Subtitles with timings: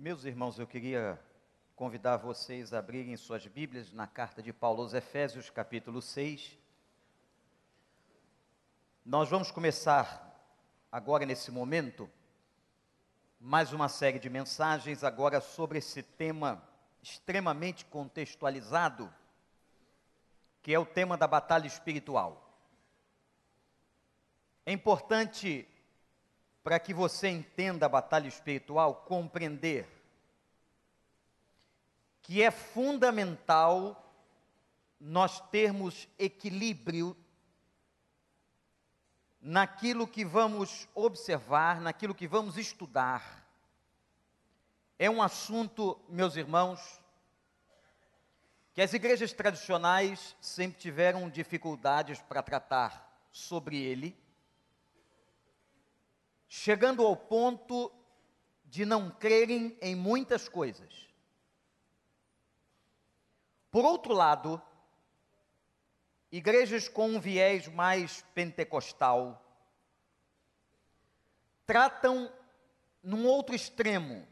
[0.00, 1.20] Meus irmãos, eu queria
[1.74, 6.56] convidar vocês a abrirem suas Bíblias na carta de Paulo aos Efésios, capítulo 6.
[9.04, 10.40] Nós vamos começar
[10.92, 12.08] agora, nesse momento,
[13.40, 16.62] mais uma série de mensagens, agora sobre esse tema
[17.02, 19.12] extremamente contextualizado,
[20.62, 22.56] que é o tema da batalha espiritual.
[24.64, 25.66] É importante
[26.68, 29.88] para que você entenda a batalha espiritual, compreender
[32.20, 34.14] que é fundamental
[35.00, 37.16] nós termos equilíbrio
[39.40, 43.48] naquilo que vamos observar, naquilo que vamos estudar.
[44.98, 47.00] É um assunto, meus irmãos,
[48.74, 54.14] que as igrejas tradicionais sempre tiveram dificuldades para tratar sobre ele
[56.48, 57.92] chegando ao ponto
[58.64, 61.06] de não crerem em muitas coisas.
[63.70, 64.60] Por outro lado,
[66.32, 69.44] igrejas com um viés mais pentecostal
[71.66, 72.32] tratam
[73.02, 74.26] num outro extremo,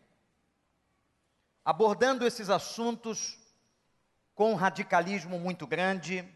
[1.63, 3.39] abordando esses assuntos
[4.35, 6.27] com um radicalismo muito grande,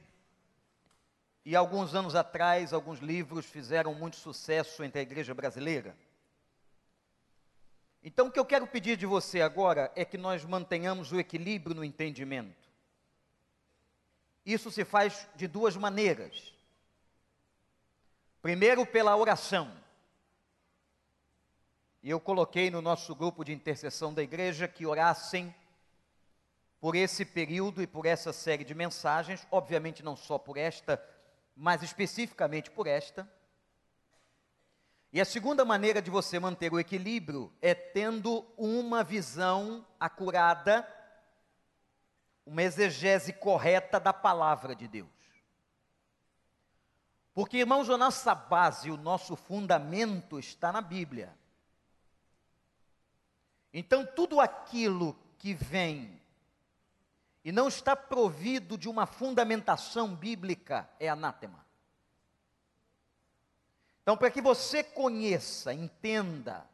[1.44, 5.96] e alguns anos atrás, alguns livros fizeram muito sucesso entre a igreja brasileira.
[8.02, 11.74] Então, o que eu quero pedir de você agora é que nós mantenhamos o equilíbrio
[11.74, 12.70] no entendimento.
[14.44, 16.54] Isso se faz de duas maneiras.
[18.40, 19.70] Primeiro, pela oração.
[22.02, 25.54] E eu coloquei no nosso grupo de intercessão da igreja que orassem
[26.80, 30.96] por esse período e por essa série de mensagens, obviamente não só por esta,
[31.60, 33.30] mas especificamente por esta.
[35.12, 40.88] E a segunda maneira de você manter o equilíbrio é tendo uma visão acurada,
[42.46, 45.10] uma exegese correta da palavra de Deus.
[47.34, 51.36] Porque, irmãos, a nossa base, o nosso fundamento está na Bíblia.
[53.70, 56.19] Então, tudo aquilo que vem
[57.44, 61.64] e não está provido de uma fundamentação bíblica, é anátema.
[64.02, 66.68] Então, para que você conheça, entenda,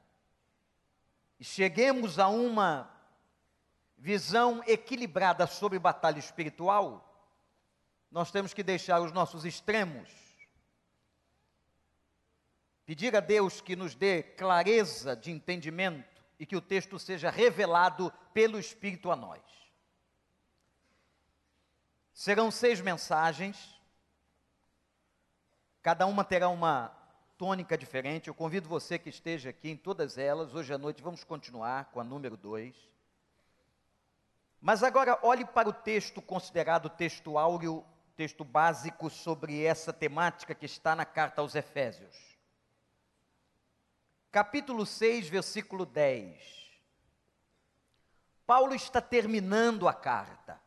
[1.39, 2.91] e cheguemos a uma
[3.97, 7.03] visão equilibrada sobre batalha espiritual,
[8.11, 10.09] nós temos que deixar os nossos extremos.
[12.85, 18.13] Pedir a Deus que nos dê clareza de entendimento e que o texto seja revelado
[18.33, 19.43] pelo Espírito a nós.
[22.17, 23.79] Serão seis mensagens,
[25.83, 26.89] cada uma terá uma
[27.37, 28.29] tônica diferente.
[28.29, 30.55] Eu convido você que esteja aqui em todas elas.
[30.55, 32.75] Hoje à noite vamos continuar com a número dois.
[34.59, 37.85] Mas agora olhe para o texto considerado texto áureo,
[38.17, 42.17] texto básico sobre essa temática que está na carta aos Efésios.
[44.33, 46.81] Capítulo 6, versículo 10.
[48.47, 50.65] Paulo está terminando a carta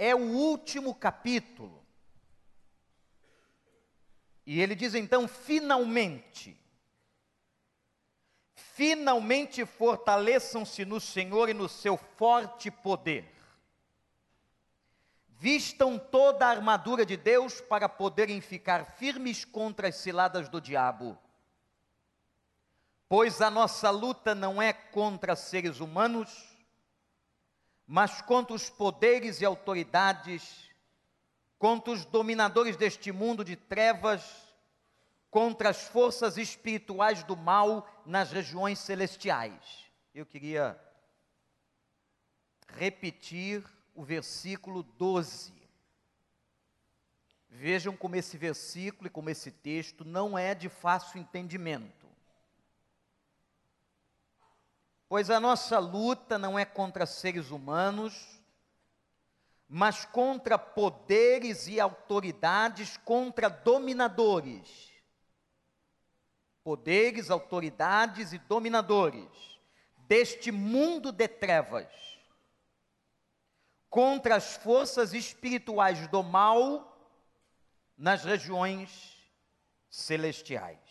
[0.00, 1.84] é o último capítulo.
[4.46, 6.58] E ele diz então: finalmente,
[8.54, 13.30] finalmente fortaleçam-se no Senhor e no seu forte poder.
[15.28, 21.18] Vistam toda a armadura de Deus para poderem ficar firmes contra as ciladas do diabo.
[23.06, 26.49] Pois a nossa luta não é contra seres humanos,
[27.90, 30.70] mas contra os poderes e autoridades,
[31.58, 34.22] contra os dominadores deste mundo de trevas,
[35.28, 39.90] contra as forças espirituais do mal nas regiões celestiais.
[40.14, 40.80] Eu queria
[42.68, 45.52] repetir o versículo 12.
[47.48, 51.99] Vejam como esse versículo e como esse texto não é de fácil entendimento.
[55.10, 58.40] Pois a nossa luta não é contra seres humanos,
[59.68, 64.88] mas contra poderes e autoridades, contra dominadores.
[66.62, 69.28] Poderes, autoridades e dominadores
[70.06, 71.92] deste mundo de trevas,
[73.88, 76.96] contra as forças espirituais do mal
[77.98, 79.18] nas regiões
[79.88, 80.89] celestiais.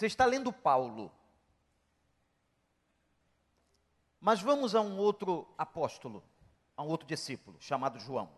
[0.00, 1.12] Você está lendo Paulo.
[4.18, 6.24] Mas vamos a um outro apóstolo,
[6.74, 8.32] a um outro discípulo, chamado João.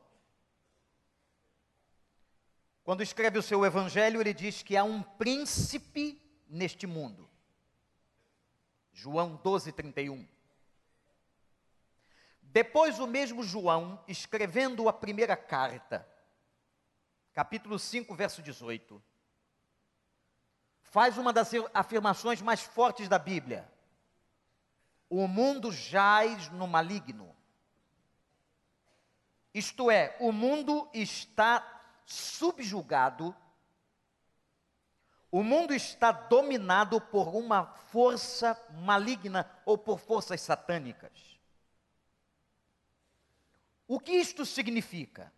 [2.83, 7.31] Quando escreve o seu evangelho, ele diz que há um príncipe neste mundo.
[8.93, 10.27] João 12, 31.
[12.43, 16.05] Depois, o mesmo João, escrevendo a primeira carta,
[17.33, 19.01] capítulo 5, verso 18,
[20.93, 23.67] faz uma das afirmações mais fortes da Bíblia.
[25.09, 27.35] O mundo jaz no maligno.
[29.55, 31.67] Isto é, o mundo está
[32.05, 33.35] subjugado,
[35.31, 41.41] o mundo está dominado por uma força maligna ou por forças satânicas.
[43.89, 45.33] O que isto significa?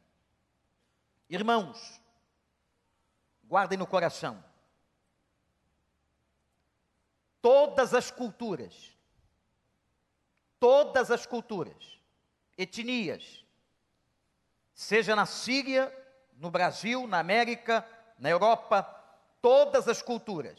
[1.31, 2.01] Irmãos,
[3.45, 4.43] guardem no coração.
[7.45, 8.97] Todas as culturas,
[10.59, 12.01] todas as culturas,
[12.57, 13.45] etnias,
[14.73, 15.95] seja na Síria,
[16.39, 17.87] no Brasil, na América,
[18.19, 18.83] na Europa,
[19.43, 20.59] todas as culturas,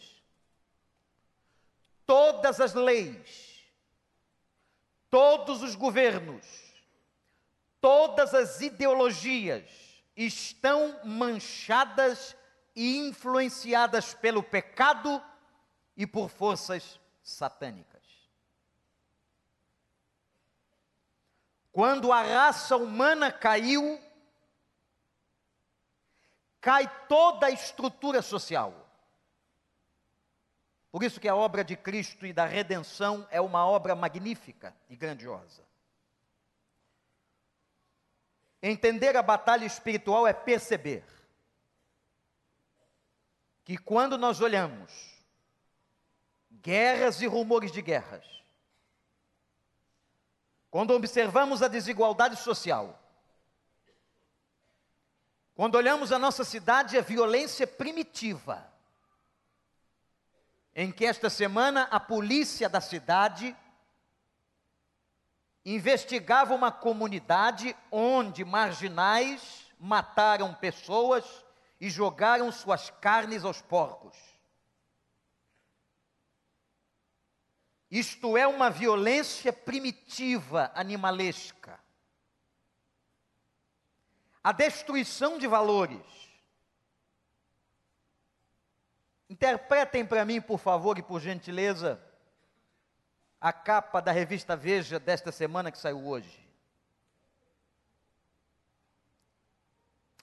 [2.06, 3.66] todas as leis,
[5.10, 6.46] todos os governos,
[7.82, 9.68] todas as ideologias
[10.16, 12.36] estão manchadas
[12.76, 15.20] e influenciadas pelo pecado
[15.96, 18.04] e por forças satânicas.
[21.72, 24.02] Quando a raça humana caiu,
[26.62, 28.86] cai toda a estrutura social.
[30.92, 34.96] Por isso que a obra de Cristo e da redenção é uma obra magnífica e
[34.96, 35.64] grandiosa.
[38.64, 41.04] Entender a batalha espiritual é perceber
[43.66, 45.15] que quando nós olhamos
[46.66, 48.26] guerras e rumores de guerras,
[50.72, 53.00] quando observamos a desigualdade social,
[55.54, 58.68] quando olhamos a nossa cidade, a violência primitiva,
[60.74, 63.56] em que esta semana a polícia da cidade
[65.64, 71.46] investigava uma comunidade onde marginais mataram pessoas
[71.80, 74.35] e jogaram suas carnes aos porcos.
[77.98, 81.80] Isto é uma violência primitiva, animalesca
[84.46, 86.06] a destruição de valores.
[89.28, 92.00] Interpretem para mim, por favor e por gentileza,
[93.42, 96.48] a capa da revista Veja desta semana que saiu hoje.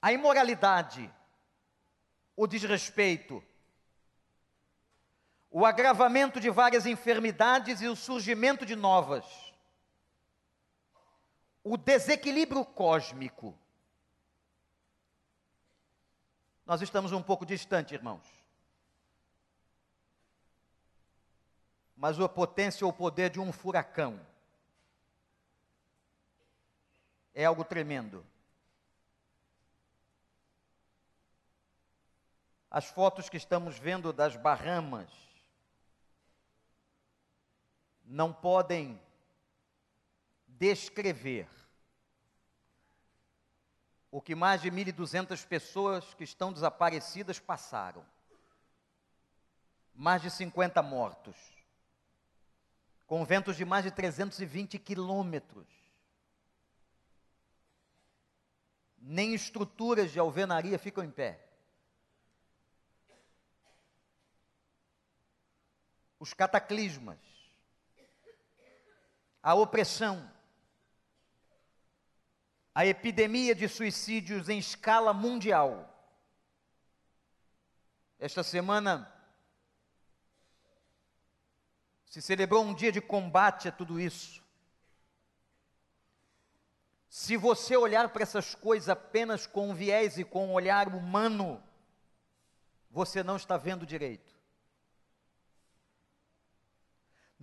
[0.00, 1.12] A imoralidade,
[2.36, 3.42] o desrespeito,
[5.52, 9.24] o agravamento de várias enfermidades e o surgimento de novas,
[11.62, 13.56] o desequilíbrio cósmico,
[16.64, 18.26] Nós estamos um pouco distante, irmãos.
[21.94, 24.18] Mas a potência ou o poder de um furacão
[27.34, 28.24] é algo tremendo.
[32.70, 35.10] As fotos que estamos vendo das Bahamas
[38.12, 39.00] não podem
[40.46, 41.48] descrever
[44.10, 48.04] o que mais de 1.200 pessoas que estão desaparecidas passaram.
[49.94, 51.34] Mais de 50 mortos.
[53.06, 55.66] Com ventos de mais de 320 quilômetros.
[58.98, 61.48] Nem estruturas de alvenaria ficam em pé.
[66.20, 67.31] Os cataclismas.
[69.42, 70.30] A opressão
[72.74, 75.88] a epidemia de suicídios em escala mundial.
[78.18, 79.12] Esta semana
[82.06, 84.42] se celebrou um dia de combate a tudo isso.
[87.08, 91.62] Se você olhar para essas coisas apenas com um viés e com um olhar humano,
[92.90, 94.31] você não está vendo direito.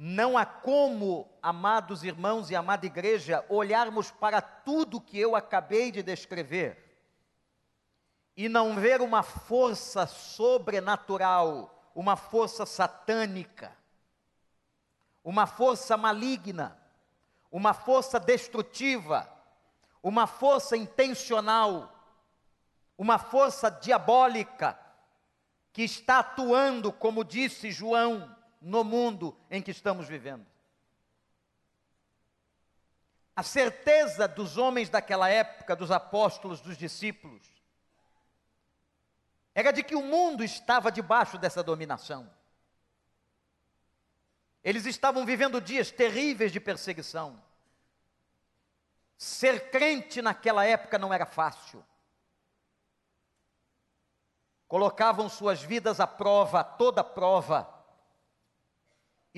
[0.01, 6.01] Não há como, amados irmãos e amada igreja, olharmos para tudo que eu acabei de
[6.01, 6.77] descrever
[8.33, 13.75] e não ver uma força sobrenatural, uma força satânica,
[15.21, 16.79] uma força maligna,
[17.51, 19.29] uma força destrutiva,
[20.01, 21.93] uma força intencional,
[22.97, 24.79] uma força diabólica
[25.73, 30.45] que está atuando, como disse João, no mundo em que estamos vivendo.
[33.35, 37.47] A certeza dos homens daquela época, dos apóstolos, dos discípulos,
[39.55, 42.29] era de que o mundo estava debaixo dessa dominação.
[44.63, 47.41] Eles estavam vivendo dias terríveis de perseguição.
[49.17, 51.83] Ser crente naquela época não era fácil.
[54.67, 57.78] Colocavam suas vidas à prova, a toda prova,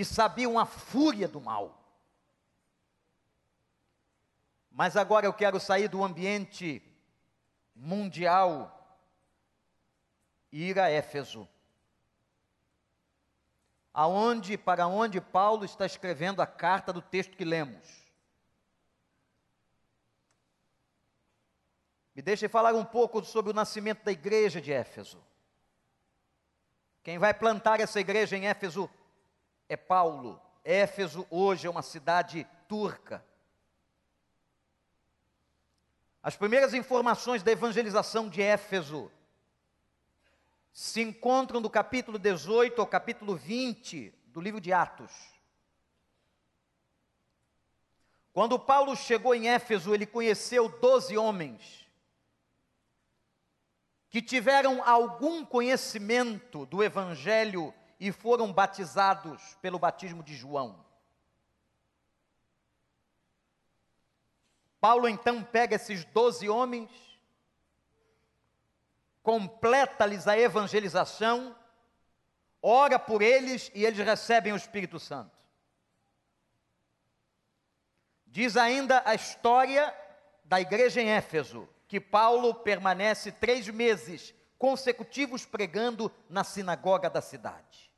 [0.02, 1.80] e sabiam a fúria do mal.
[4.72, 6.82] Mas agora eu quero sair do ambiente
[7.76, 9.00] mundial
[10.52, 11.48] e ir a Éfeso.
[13.94, 18.02] Aonde, para onde Paulo está escrevendo a carta do texto que lemos.
[22.16, 25.24] Me deixe falar um pouco sobre o nascimento da igreja de Éfeso.
[27.04, 28.90] Quem vai plantar essa igreja em Éfeso
[29.72, 30.38] é Paulo.
[30.66, 33.26] Éfeso hoje é uma cidade turca.
[36.22, 39.10] As primeiras informações da evangelização de Éfeso
[40.74, 45.12] se encontram do capítulo 18 ao capítulo 20 do livro de Atos.
[48.34, 51.88] Quando Paulo chegou em Éfeso, ele conheceu doze homens
[54.10, 60.84] que tiveram algum conhecimento do Evangelho e foram batizados pelo batismo de João.
[64.80, 66.90] Paulo então pega esses doze homens,
[69.22, 71.56] completa-lhes a evangelização,
[72.60, 75.38] ora por eles e eles recebem o Espírito Santo.
[78.26, 79.96] Diz ainda a história
[80.44, 87.91] da igreja em Éfeso, que Paulo permanece três meses consecutivos pregando na sinagoga da cidade.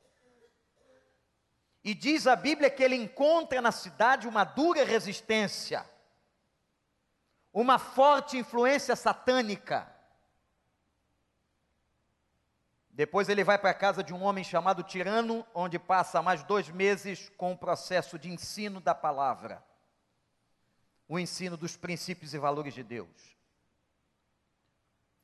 [1.84, 5.86] E diz a Bíblia que ele encontra na cidade uma dura resistência
[7.54, 9.88] uma forte influência satânica.
[12.90, 16.68] Depois ele vai para a casa de um homem chamado Tirano, onde passa mais dois
[16.68, 19.64] meses com o processo de ensino da palavra,
[21.08, 23.36] o ensino dos princípios e valores de Deus.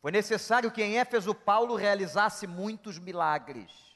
[0.00, 3.89] Foi necessário que em Éfeso Paulo realizasse muitos milagres.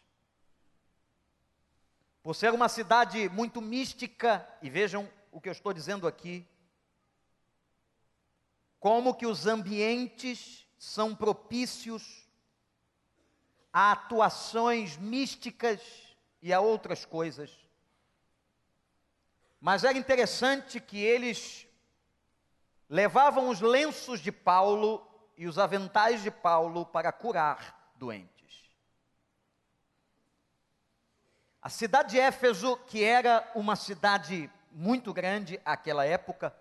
[2.24, 6.48] Por ser uma cidade muito mística, e vejam o que eu estou dizendo aqui,
[8.80, 12.26] como que os ambientes são propícios
[13.70, 15.82] a atuações místicas
[16.40, 17.50] e a outras coisas.
[19.60, 21.66] Mas era interessante que eles
[22.88, 28.33] levavam os lenços de Paulo e os aventais de Paulo para curar doentes.
[31.64, 36.54] A cidade de Éfeso, que era uma cidade muito grande àquela época,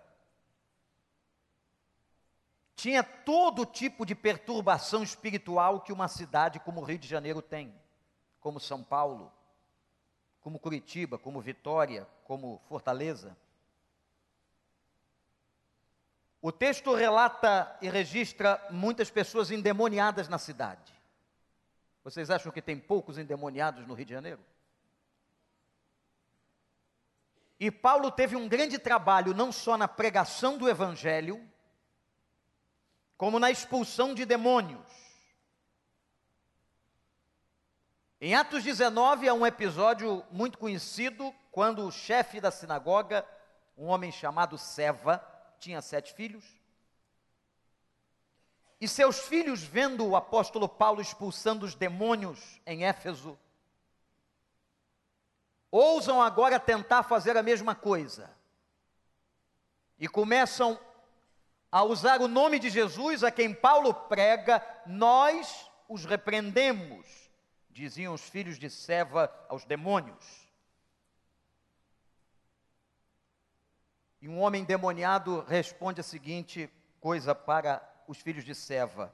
[2.74, 7.78] tinha todo tipo de perturbação espiritual que uma cidade como o Rio de Janeiro tem,
[8.40, 9.30] como São Paulo,
[10.40, 13.36] como Curitiba, como Vitória, como Fortaleza.
[16.40, 20.94] O texto relata e registra muitas pessoas endemoniadas na cidade.
[22.02, 24.53] Vocês acham que tem poucos endemoniados no Rio de Janeiro?
[27.64, 31.42] E Paulo teve um grande trabalho não só na pregação do evangelho,
[33.16, 34.86] como na expulsão de demônios.
[38.20, 43.26] Em Atos 19 há um episódio muito conhecido, quando o chefe da sinagoga,
[43.78, 45.26] um homem chamado Seva,
[45.58, 46.44] tinha sete filhos,
[48.78, 53.38] e seus filhos, vendo o apóstolo Paulo expulsando os demônios em Éfeso,
[55.74, 58.30] ousam agora tentar fazer a mesma coisa.
[59.98, 60.78] E começam
[61.70, 67.28] a usar o nome de Jesus a quem Paulo prega, nós os repreendemos,
[67.70, 70.24] diziam os filhos de Seva aos demônios.
[74.22, 79.12] E um homem demoniado responde a seguinte coisa para os filhos de Seva: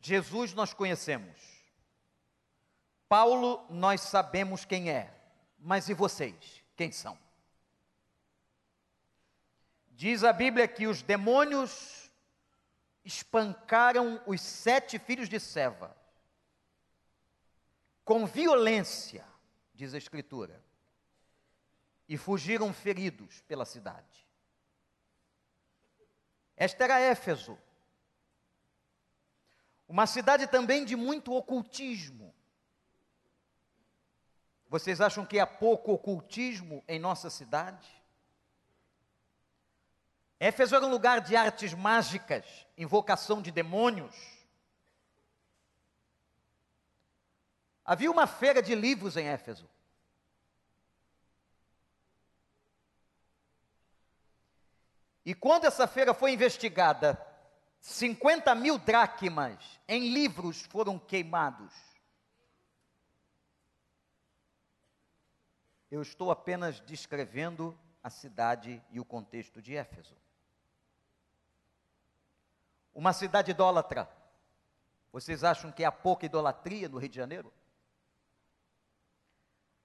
[0.00, 1.38] Jesus nós conhecemos,
[3.10, 5.12] Paulo nós sabemos quem é,
[5.58, 6.62] mas e vocês?
[6.76, 7.18] Quem são?
[9.88, 12.08] Diz a Bíblia que os demônios
[13.04, 15.92] espancaram os sete filhos de Seva
[18.04, 19.26] com violência,
[19.74, 20.62] diz a Escritura,
[22.08, 24.24] e fugiram feridos pela cidade.
[26.56, 27.58] Esta era Éfeso,
[29.88, 32.32] uma cidade também de muito ocultismo.
[34.70, 37.88] Vocês acham que há pouco ocultismo em nossa cidade?
[40.38, 42.46] Éfeso era um lugar de artes mágicas,
[42.78, 44.14] invocação de demônios.
[47.84, 49.68] Havia uma feira de livros em Éfeso.
[55.26, 57.20] E quando essa feira foi investigada,
[57.80, 59.58] 50 mil dracmas
[59.88, 61.89] em livros foram queimados.
[65.90, 70.16] Eu estou apenas descrevendo a cidade e o contexto de Éfeso.
[72.94, 74.08] Uma cidade idólatra.
[75.12, 77.52] Vocês acham que há pouca idolatria no Rio de Janeiro?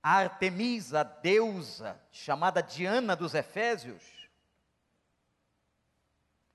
[0.02, 4.30] A Artemisa, deusa, chamada Diana dos Efésios,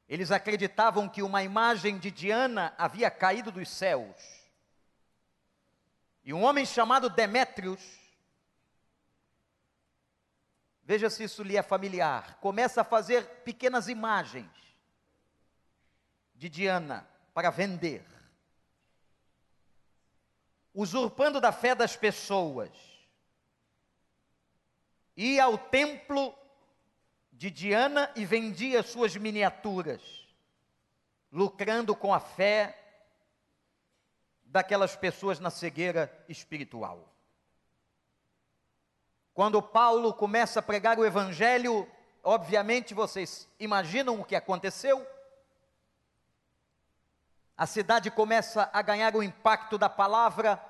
[0.08, 4.16] eles acreditavam que uma imagem de Diana havia caído dos céus.
[6.24, 7.99] E um homem chamado Demétrios,
[10.90, 14.50] veja se isso lhe é familiar, começa a fazer pequenas imagens
[16.34, 18.04] de Diana para vender,
[20.74, 22.72] usurpando da fé das pessoas.
[25.16, 26.34] Ia ao templo
[27.30, 30.02] de Diana e vendia suas miniaturas,
[31.30, 32.76] lucrando com a fé
[34.42, 37.14] daquelas pessoas na cegueira espiritual.
[39.40, 41.88] Quando Paulo começa a pregar o evangelho,
[42.22, 45.06] obviamente vocês imaginam o que aconteceu?
[47.56, 50.62] A cidade começa a ganhar o impacto da palavra,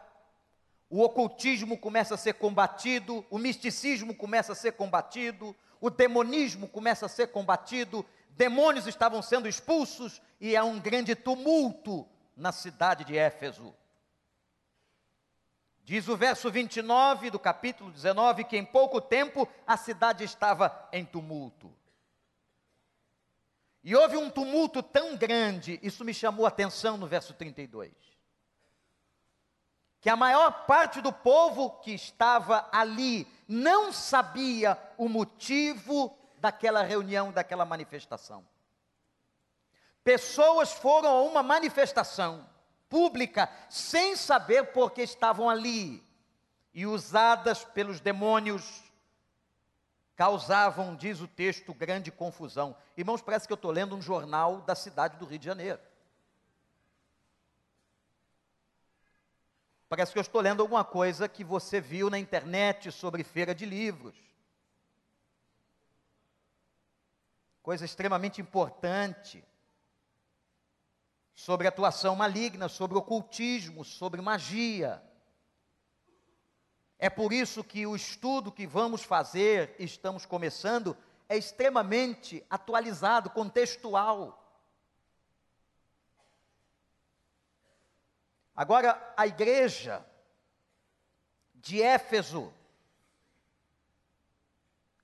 [0.88, 7.06] o ocultismo começa a ser combatido, o misticismo começa a ser combatido, o demonismo começa
[7.06, 13.18] a ser combatido, demônios estavam sendo expulsos e há um grande tumulto na cidade de
[13.18, 13.74] Éfeso.
[15.90, 21.04] Diz o verso 29 do capítulo 19 que em pouco tempo a cidade estava em
[21.04, 21.68] tumulto.
[23.82, 27.90] E houve um tumulto tão grande, isso me chamou a atenção no verso 32,
[30.00, 37.32] que a maior parte do povo que estava ali não sabia o motivo daquela reunião,
[37.32, 38.46] daquela manifestação.
[40.04, 42.48] Pessoas foram a uma manifestação
[42.90, 46.04] pública sem saber por que estavam ali
[46.74, 48.82] e usadas pelos demônios
[50.14, 52.76] causavam, diz o texto, grande confusão.
[52.94, 55.80] Irmãos, parece que eu estou lendo um jornal da cidade do Rio de Janeiro.
[59.88, 63.64] Parece que eu estou lendo alguma coisa que você viu na internet sobre feira de
[63.64, 64.14] livros.
[67.62, 69.42] Coisa extremamente importante.
[71.40, 75.02] Sobre atuação maligna, sobre ocultismo, sobre magia.
[76.98, 80.94] É por isso que o estudo que vamos fazer, estamos começando,
[81.26, 84.38] é extremamente atualizado, contextual.
[88.54, 90.04] Agora, a igreja
[91.54, 92.52] de Éfeso,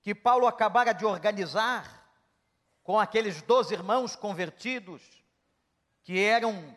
[0.03, 2.07] que Paulo acabara de organizar,
[2.83, 5.16] com aqueles doze irmãos convertidos,
[6.07, 6.73] que eram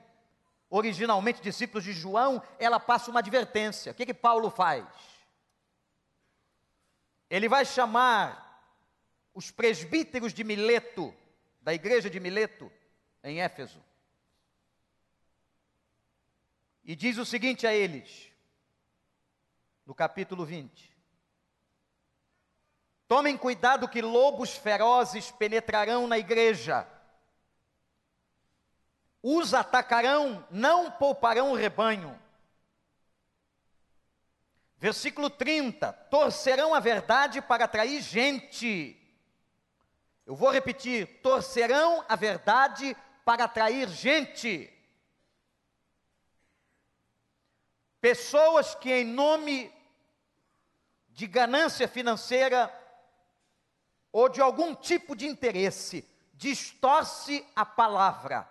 [0.69, 3.93] originalmente discípulos de João, ela passa uma advertência.
[3.93, 4.85] O que, que Paulo faz?
[7.31, 8.61] Ele vai chamar
[9.33, 11.15] os presbíteros de Mileto,
[11.61, 12.73] da igreja de Mileto,
[13.23, 13.81] em Éfeso,
[16.83, 18.33] e diz o seguinte a eles,
[19.87, 20.91] no capítulo 20:
[23.07, 26.85] Tomem cuidado que lobos ferozes penetrarão na igreja,
[29.23, 32.19] os atacarão, não pouparão o rebanho.
[34.79, 38.97] Versículo 30: torcerão a verdade para atrair gente.
[40.25, 44.73] Eu vou repetir: torcerão a verdade para atrair gente.
[48.01, 49.71] Pessoas que, em nome
[51.11, 52.75] de ganância financeira
[54.11, 58.49] ou de algum tipo de interesse, distorce a palavra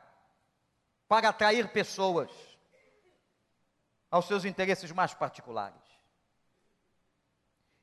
[1.10, 2.30] para atrair pessoas
[4.12, 5.82] aos seus interesses mais particulares.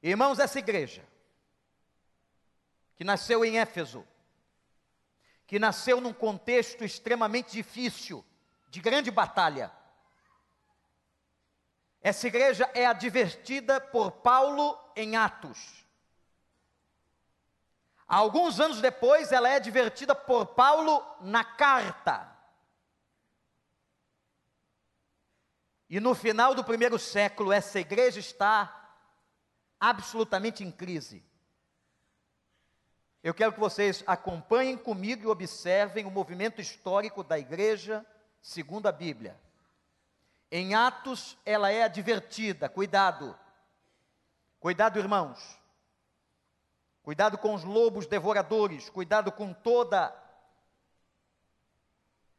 [0.00, 1.04] Irmãos, essa igreja,
[2.94, 4.06] que nasceu em Éfeso,
[5.44, 8.24] que nasceu num contexto extremamente difícil,
[8.68, 9.72] de grande batalha,
[12.00, 15.84] essa igreja é advertida por Paulo em Atos.
[18.06, 22.35] Alguns anos depois, ela é advertida por Paulo na carta.
[25.88, 28.94] E no final do primeiro século, essa igreja está
[29.78, 31.24] absolutamente em crise.
[33.22, 38.04] Eu quero que vocês acompanhem comigo e observem o movimento histórico da igreja
[38.40, 39.36] segundo a Bíblia.
[40.50, 43.36] Em Atos, ela é advertida: cuidado,
[44.60, 45.58] cuidado, irmãos,
[47.02, 50.14] cuidado com os lobos devoradores, cuidado com toda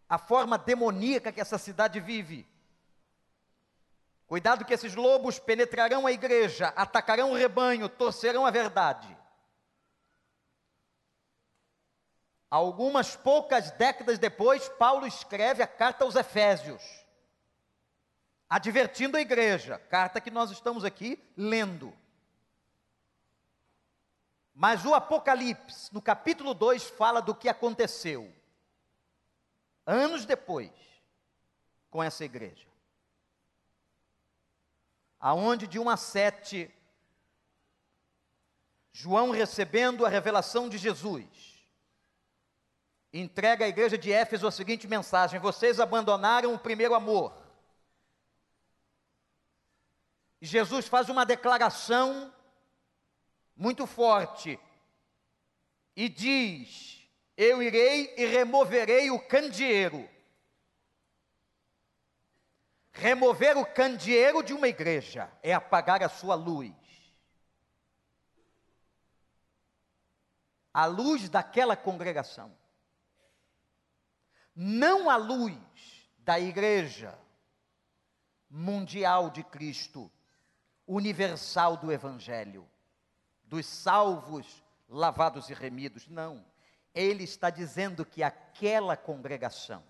[0.08, 2.48] a forma demoníaca que essa cidade vive.
[4.28, 9.18] Cuidado que esses lobos penetrarão a igreja, atacarão o rebanho, torcerão a verdade.
[12.50, 16.84] Algumas poucas décadas depois, Paulo escreve a carta aos Efésios,
[18.50, 21.94] advertindo a igreja, carta que nós estamos aqui lendo.
[24.54, 28.34] Mas o Apocalipse, no capítulo 2, fala do que aconteceu
[29.86, 30.72] anos depois
[31.90, 32.68] com essa igreja.
[35.20, 36.72] Aonde de 1 a 7,
[38.92, 41.26] João recebendo a revelação de Jesus,
[43.12, 47.34] entrega à igreja de Éfeso a seguinte mensagem: Vocês abandonaram o primeiro amor.
[50.42, 52.34] E Jesus faz uma declaração
[53.56, 54.60] muito forte
[55.96, 60.08] e diz: Eu irei e removerei o candeeiro.
[63.00, 66.74] Remover o candeeiro de uma igreja é apagar a sua luz.
[70.74, 72.56] A luz daquela congregação
[74.60, 75.56] não a luz
[76.18, 77.16] da igreja
[78.50, 80.12] mundial de Cristo,
[80.88, 82.68] universal do Evangelho,
[83.44, 86.08] dos salvos, lavados e remidos.
[86.08, 86.44] Não.
[86.92, 89.84] Ele está dizendo que aquela congregação,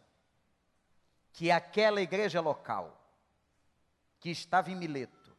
[1.31, 2.96] que aquela igreja local,
[4.27, 5.33] que estava em Mileto,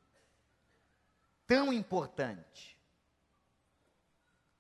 [1.47, 2.75] tão importante,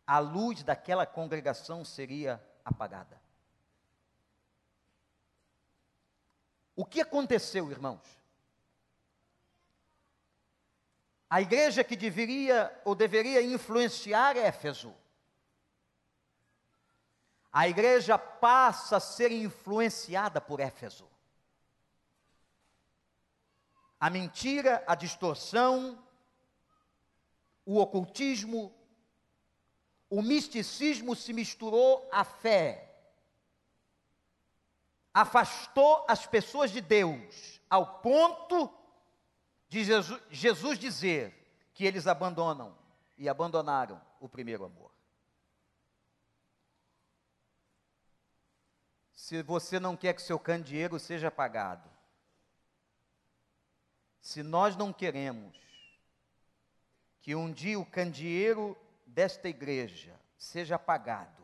[0.06, 3.18] a luz daquela congregação seria apagada.
[6.76, 8.02] O que aconteceu, irmãos?
[11.30, 14.94] A igreja que deveria ou deveria influenciar Éfeso,
[17.50, 21.08] a igreja passa a ser influenciada por Éfeso.
[24.00, 25.98] A mentira, a distorção,
[27.64, 28.72] o ocultismo,
[30.08, 32.88] o misticismo se misturou à fé
[35.20, 38.72] afastou as pessoas de Deus, ao ponto
[39.68, 41.34] de Jesus, Jesus dizer
[41.74, 42.76] que eles abandonam
[43.16, 44.92] e abandonaram o primeiro amor.
[49.12, 51.90] Se você não quer que seu candeeiro seja apagado,
[54.28, 55.56] se nós não queremos
[57.22, 61.42] que um dia o candeeiro desta igreja seja apagado,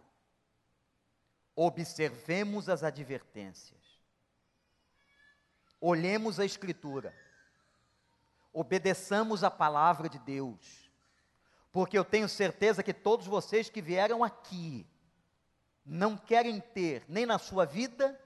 [1.57, 3.81] observemos as advertências,
[5.81, 7.17] olhemos a Escritura,
[8.53, 10.91] obedeçamos a palavra de Deus,
[11.73, 14.87] porque eu tenho certeza que todos vocês que vieram aqui
[15.87, 18.21] não querem ter, nem na sua vida,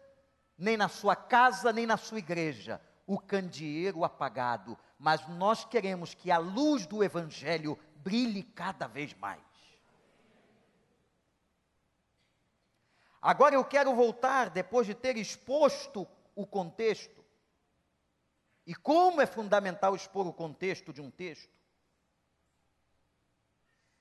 [0.58, 6.30] nem na sua casa, nem na sua igreja, o candeeiro apagado, mas nós queremos que
[6.30, 9.40] a luz do Evangelho brilhe cada vez mais.
[13.20, 17.24] Agora eu quero voltar, depois de ter exposto o contexto,
[18.66, 21.50] e como é fundamental expor o contexto de um texto.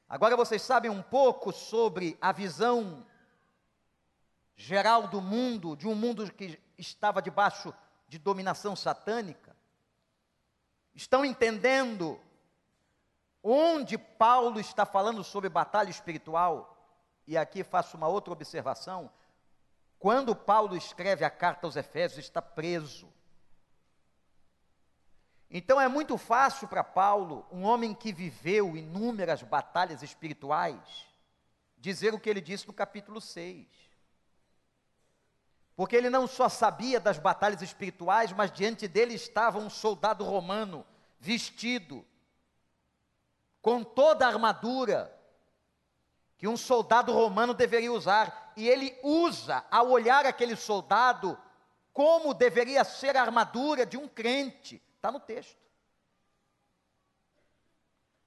[0.10, 3.08] Agora vocês sabem um pouco sobre a visão
[4.54, 7.74] geral do mundo, de um mundo que estava debaixo
[8.08, 9.56] de dominação satânica.
[10.96, 12.20] Estão entendendo
[13.44, 16.78] onde Paulo está falando sobre batalha espiritual?
[17.28, 19.12] e aqui faço uma outra observação.
[20.00, 23.12] Quando Paulo escreve a carta aos Efésios, está preso.
[25.50, 31.08] Então é muito fácil para Paulo, um homem que viveu inúmeras batalhas espirituais,
[31.78, 33.68] dizer o que ele disse no capítulo 6.
[35.78, 40.84] Porque ele não só sabia das batalhas espirituais, mas diante dele estava um soldado romano,
[41.20, 42.04] vestido,
[43.62, 45.16] com toda a armadura,
[46.36, 51.38] que um soldado romano deveria usar, e ele usa, ao olhar aquele soldado,
[51.94, 54.82] como deveria ser a armadura de um crente.
[54.96, 55.62] Está no texto.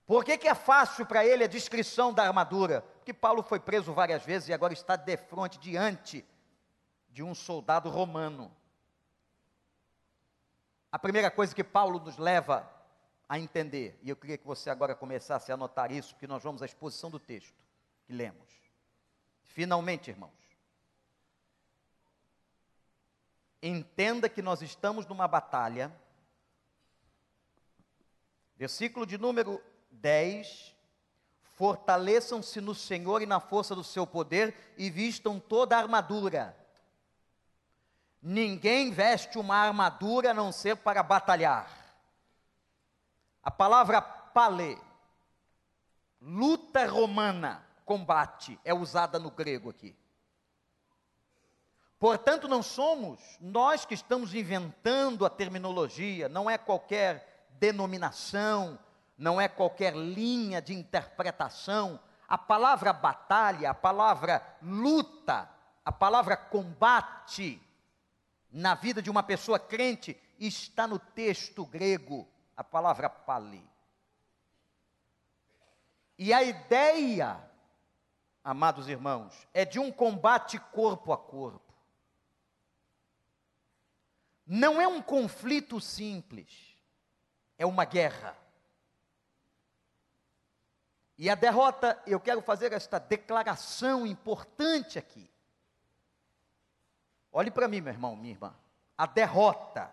[0.06, 2.82] Por que, que é fácil para ele a descrição da armadura?
[2.98, 6.24] Porque Paulo foi preso várias vezes e agora está de frente, diante
[7.10, 8.54] de um soldado romano.
[10.92, 12.68] A primeira coisa que Paulo nos leva
[13.28, 16.62] a entender, e eu queria que você agora começasse a anotar isso, porque nós vamos
[16.62, 17.54] à exposição do texto
[18.04, 18.48] que lemos.
[19.42, 20.32] Finalmente, irmãos,
[23.62, 25.92] entenda que nós estamos numa batalha
[28.60, 29.58] Versículo de número
[29.90, 30.76] 10.
[31.54, 36.54] Fortaleçam-se no Senhor e na força do seu poder e vistam toda a armadura.
[38.22, 41.70] Ninguém veste uma armadura a não ser para batalhar.
[43.42, 44.78] A palavra pale,
[46.20, 49.96] luta romana, combate, é usada no grego aqui.
[51.98, 58.78] Portanto, não somos nós que estamos inventando a terminologia, não é qualquer denominação,
[59.16, 61.98] não é qualquer linha de interpretação.
[62.28, 65.48] A palavra batalha, a palavra luta,
[65.84, 67.60] a palavra combate
[68.50, 73.68] na vida de uma pessoa crente está no texto grego, a palavra pali.
[76.18, 77.40] E a ideia,
[78.42, 81.72] amados irmãos, é de um combate corpo a corpo.
[84.46, 86.76] Não é um conflito simples,
[87.56, 88.36] é uma guerra.
[91.16, 95.29] E a derrota, eu quero fazer esta declaração importante aqui.
[97.32, 98.54] Olhe para mim, meu irmão, minha irmã.
[98.96, 99.90] A derrota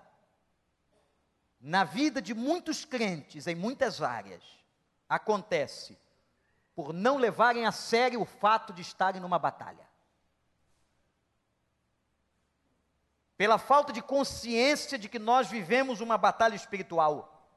[1.59, 4.43] na vida de muitos crentes em muitas áreas
[5.07, 5.97] acontece
[6.75, 9.87] por não levarem a sério o fato de estarem numa batalha.
[13.37, 17.47] pela falta de consciência de que nós vivemos uma batalha espiritual.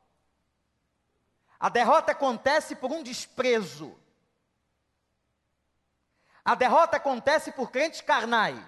[1.59, 3.99] A derrota acontece por um desprezo.
[6.45, 8.63] A derrota acontece por crentes carnais,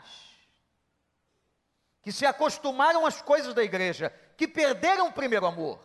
[2.03, 5.79] que se acostumaram às coisas da igreja, que perderam o primeiro amor.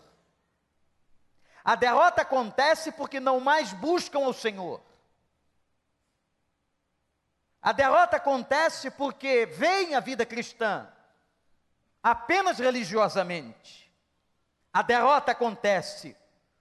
[1.64, 4.82] A derrota acontece porque não mais buscam o Senhor.
[7.62, 10.92] A derrota acontece porque veem a vida cristã
[12.02, 13.92] apenas religiosamente.
[14.72, 16.16] A derrota acontece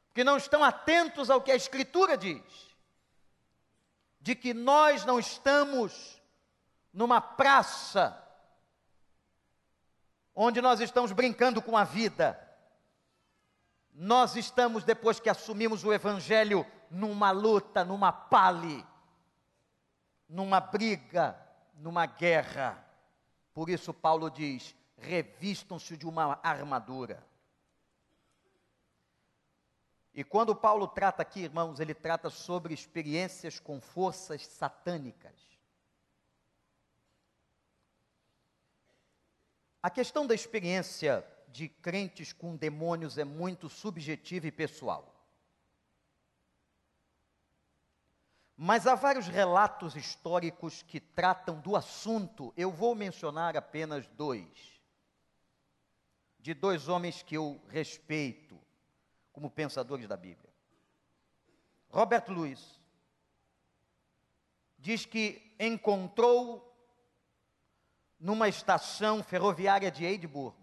[0.08, 2.42] porque não estão atentos ao que a Escritura diz,
[4.18, 6.20] de que nós não estamos
[6.92, 8.25] numa praça
[10.36, 12.38] onde nós estamos brincando com a vida.
[13.94, 18.86] Nós estamos, depois que assumimos o Evangelho, numa luta, numa pale,
[20.28, 21.34] numa briga,
[21.74, 22.86] numa guerra.
[23.54, 27.24] Por isso, Paulo diz: revistam-se de uma armadura.
[30.12, 35.55] E quando Paulo trata aqui, irmãos, ele trata sobre experiências com forças satânicas.
[39.86, 45.14] A questão da experiência de crentes com demônios é muito subjetiva e pessoal.
[48.56, 54.48] Mas há vários relatos históricos que tratam do assunto, eu vou mencionar apenas dois
[56.40, 58.58] de dois homens que eu respeito
[59.32, 60.52] como pensadores da Bíblia.
[61.90, 62.80] Robert Louis
[64.80, 66.65] diz que encontrou
[68.18, 70.56] numa estação ferroviária de Edimburgo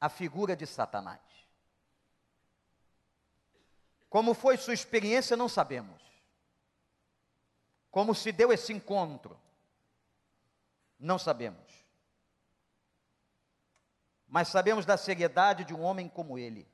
[0.00, 1.20] a figura de Satanás.
[4.08, 6.00] Como foi sua experiência, não sabemos.
[7.90, 9.38] Como se deu esse encontro,
[10.98, 11.80] não sabemos
[14.30, 16.66] mas sabemos da seriedade de um homem como ele.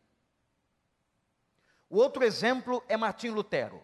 [1.88, 3.82] O outro exemplo é Martim Lutero,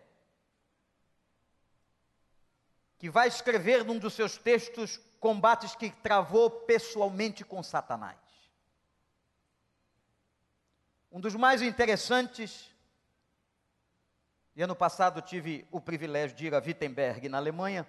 [2.99, 8.19] que vai escrever num dos seus textos combates que travou pessoalmente com Satanás.
[11.13, 12.75] Um dos mais interessantes,
[14.57, 17.87] e ano passado tive o privilégio de ir a Wittenberg, na Alemanha,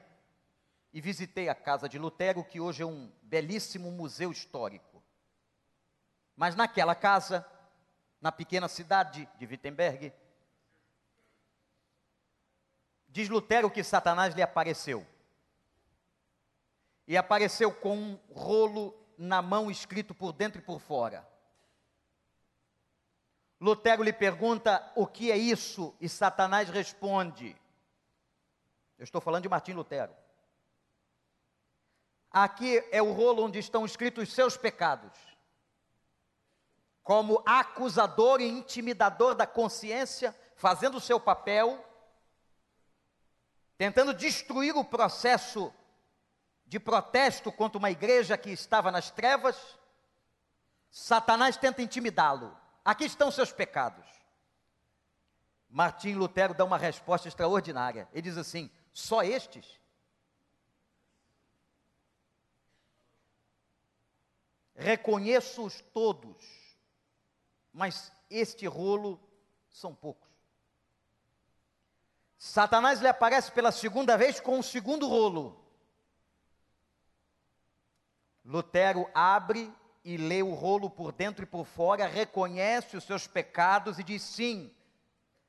[0.93, 5.04] e visitei a casa de Lutero, que hoje é um belíssimo museu histórico.
[6.36, 7.43] Mas naquela casa,
[8.22, 10.13] na pequena cidade de Wittenberg,
[13.08, 15.04] diz Lutero que Satanás lhe apareceu.
[17.08, 21.28] E apareceu com um rolo na mão escrito por dentro e por fora.
[23.60, 27.56] Lutero lhe pergunta o que é isso, e Satanás responde:
[28.98, 30.13] Eu estou falando de Martim Lutero.
[32.30, 35.34] Aqui é o rolo onde estão escritos os seus pecados
[37.04, 41.84] como acusador e intimidador da consciência, fazendo o seu papel,
[43.78, 45.72] tentando destruir o processo
[46.65, 49.58] de protesto contra uma igreja que estava nas trevas,
[50.89, 52.58] Satanás tenta intimidá-lo.
[52.84, 54.06] Aqui estão seus pecados.
[55.69, 58.08] Martim Lutero dá uma resposta extraordinária.
[58.12, 59.80] Ele diz assim: só estes?
[64.76, 66.63] Reconheço-os todos
[67.73, 69.19] mas este rolo
[69.71, 70.30] são poucos.
[72.38, 75.62] Satanás lhe aparece pela segunda vez com o segundo rolo.
[78.46, 84.00] Lutero abre e lê o rolo por dentro e por fora, reconhece os seus pecados
[84.00, 84.74] e diz: sim,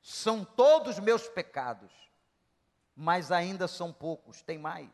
[0.01, 1.91] são todos meus pecados,
[2.95, 4.89] mas ainda são poucos, tem mais.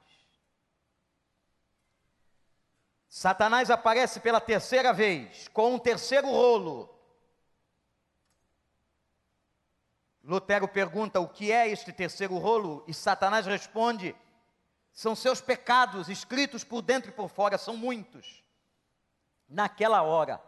[3.08, 6.90] Satanás aparece pela terceira vez, com um terceiro rolo.
[10.24, 14.16] Lutero pergunta o que é este terceiro rolo, e Satanás responde:
[14.93, 18.43] são seus pecados escritos por dentro e por fora, são muitos.
[19.47, 20.41] Naquela hora,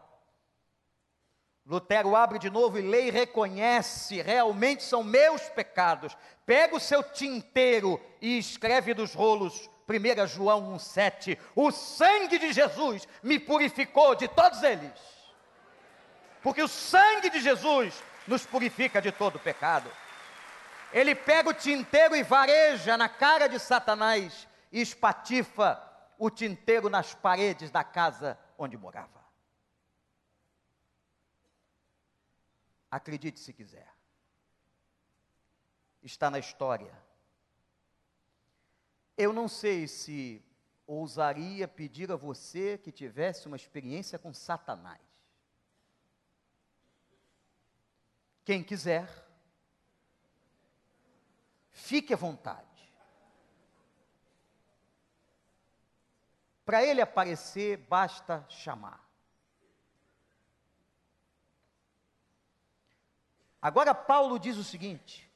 [1.66, 6.16] Lutero abre de novo e lê e reconhece, realmente são meus pecados.
[6.44, 13.08] Pega o seu tinteiro e escreve dos rolos, 1 João 1,7: O sangue de Jesus
[13.22, 14.92] me purificou de todos eles.
[16.42, 17.94] Porque o sangue de Jesus
[18.26, 19.90] nos purifica de todo pecado.
[20.94, 25.82] Ele pega o tinteiro e vareja na cara de Satanás e espatifa
[26.16, 29.24] o tinteiro nas paredes da casa onde morava.
[32.88, 33.92] Acredite se quiser.
[36.00, 36.96] Está na história.
[39.18, 40.44] Eu não sei se
[40.86, 45.02] ousaria pedir a você que tivesse uma experiência com Satanás.
[48.44, 49.23] Quem quiser,
[51.74, 52.64] Fique à vontade.
[56.64, 59.04] Para ele aparecer, basta chamar.
[63.60, 65.30] Agora, Paulo diz o seguinte: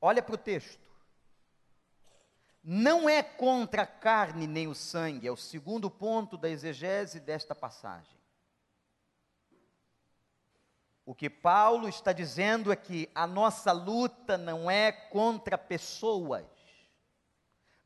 [0.00, 0.90] olha para o texto.
[2.62, 7.54] Não é contra a carne nem o sangue, é o segundo ponto da exegese desta
[7.54, 8.19] passagem.
[11.10, 16.46] O que Paulo está dizendo é que a nossa luta não é contra pessoas,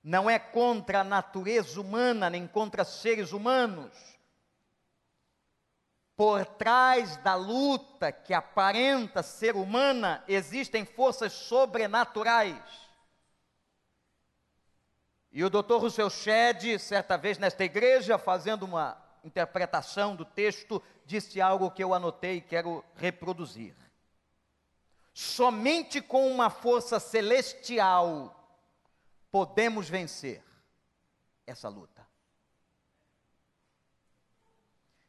[0.02, 3.96] não é contra a natureza humana, nem contra seres humanos.
[6.14, 12.62] Por trás da luta que aparenta ser humana, existem forças sobrenaturais.
[15.32, 15.78] E o Dr.
[15.78, 21.94] Rousseau Shedd, certa vez nesta igreja, fazendo uma interpretação do texto, disse algo que eu
[21.94, 23.74] anotei e quero reproduzir.
[25.12, 28.40] Somente com uma força celestial
[29.30, 30.42] podemos vencer
[31.46, 32.06] essa luta.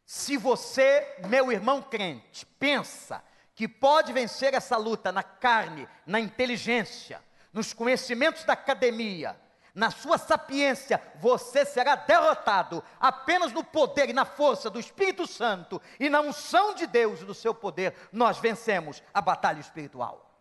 [0.06, 3.23] Se você, meu irmão crente, pensa
[3.56, 9.39] que pode vencer essa luta na carne, na inteligência, nos conhecimentos da academia,
[9.76, 15.82] na sua sapiência, você será derrotado apenas no poder e na força do Espírito Santo
[16.00, 20.32] e na unção de Deus e do seu poder, nós vencemos a batalha espiritual.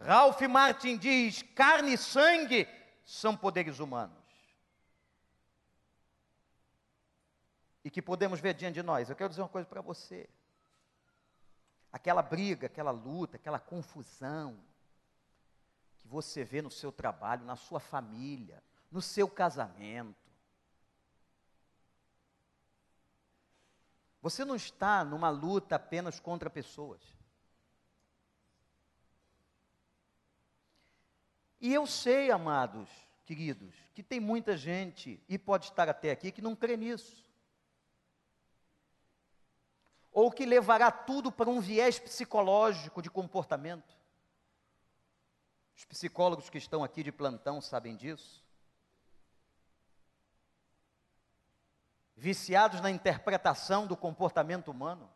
[0.00, 2.68] Ralph Martin diz: carne e sangue
[3.04, 4.16] são poderes humanos.
[7.84, 9.10] E que podemos ver diante de nós.
[9.10, 10.28] Eu quero dizer uma coisa para você.
[11.92, 14.56] Aquela briga, aquela luta, aquela confusão,
[16.08, 20.16] que você vê no seu trabalho, na sua família, no seu casamento.
[24.22, 27.02] Você não está numa luta apenas contra pessoas.
[31.60, 32.88] E eu sei, amados,
[33.26, 37.22] queridos, que tem muita gente, e pode estar até aqui, que não crê nisso.
[40.10, 43.97] Ou que levará tudo para um viés psicológico de comportamento.
[45.78, 48.44] Os psicólogos que estão aqui de plantão sabem disso.
[52.16, 55.08] Viciados na interpretação do comportamento humano.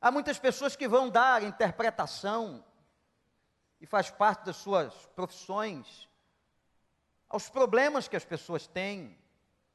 [0.00, 2.64] Há muitas pessoas que vão dar interpretação,
[3.80, 6.08] e faz parte das suas profissões,
[7.28, 9.18] aos problemas que as pessoas têm,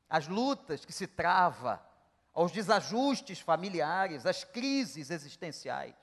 [0.09, 1.85] às lutas que se trava,
[2.33, 6.01] aos desajustes familiares, às crises existenciais.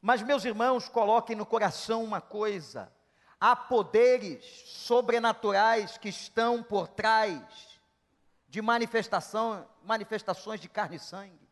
[0.00, 2.92] Mas, meus irmãos, coloquem no coração uma coisa:
[3.40, 7.40] há poderes sobrenaturais que estão por trás
[8.48, 11.46] de manifestação, manifestações de carne e sangue.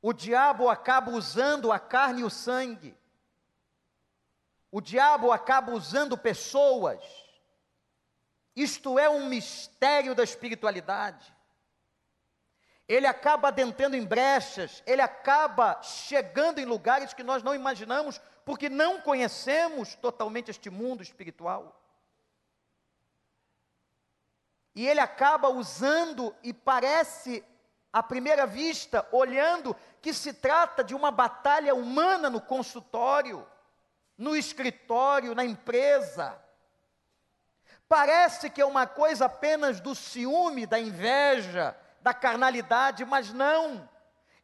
[0.00, 2.96] O diabo acaba usando a carne e o sangue.
[4.70, 7.00] O diabo acaba usando pessoas.
[8.56, 11.32] Isto é um mistério da espiritualidade
[12.88, 18.68] ele acaba adentrando em brechas, ele acaba chegando em lugares que nós não imaginamos, porque
[18.68, 21.80] não conhecemos totalmente este mundo espiritual.
[24.74, 27.44] E ele acaba usando, e parece,
[27.92, 33.46] à primeira vista, olhando, que se trata de uma batalha humana no consultório,
[34.16, 36.40] no escritório, na empresa.
[37.88, 43.88] Parece que é uma coisa apenas do ciúme, da inveja, da carnalidade, mas não.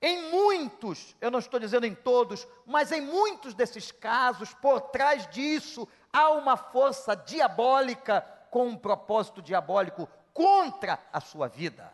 [0.00, 5.28] Em muitos, eu não estou dizendo em todos, mas em muitos desses casos, por trás
[5.28, 11.92] disso, há uma força diabólica com um propósito diabólico contra a sua vida.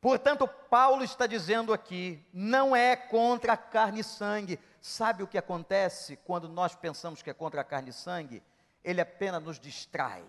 [0.00, 4.60] Portanto, Paulo está dizendo aqui, não é contra a carne e sangue.
[4.80, 8.40] Sabe o que acontece quando nós pensamos que é contra a carne e sangue?
[8.84, 10.24] Ele apenas nos distrai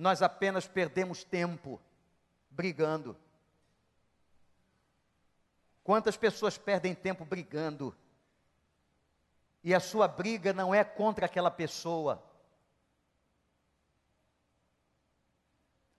[0.00, 1.78] nós apenas perdemos tempo
[2.50, 3.14] brigando.
[5.84, 7.94] Quantas pessoas perdem tempo brigando?
[9.62, 12.22] E a sua briga não é contra aquela pessoa.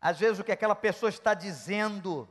[0.01, 2.27] Às vezes o que aquela pessoa está dizendo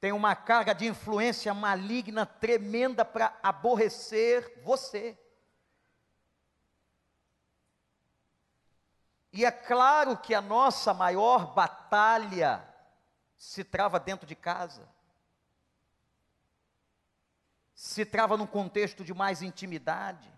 [0.00, 5.18] tem uma carga de influência maligna tremenda para aborrecer você.
[9.32, 12.62] E é claro que a nossa maior batalha
[13.36, 14.86] se trava dentro de casa.
[17.74, 20.30] Se trava num contexto de mais intimidade.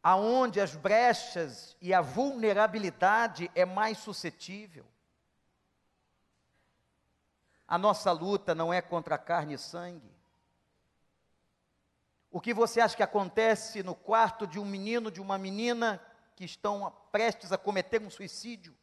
[0.00, 4.86] Aonde as brechas e a vulnerabilidade é mais suscetível.
[7.66, 10.14] A nossa luta não é contra carne e sangue.
[12.34, 16.04] O que você acha que acontece no quarto de um menino, de uma menina
[16.34, 18.76] que estão prestes a cometer um suicídio?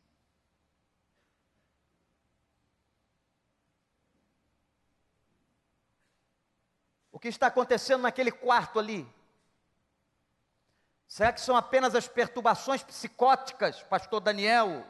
[7.12, 9.06] O que está acontecendo naquele quarto ali?
[11.06, 14.88] Será que são apenas as perturbações psicóticas, pastor Daniel?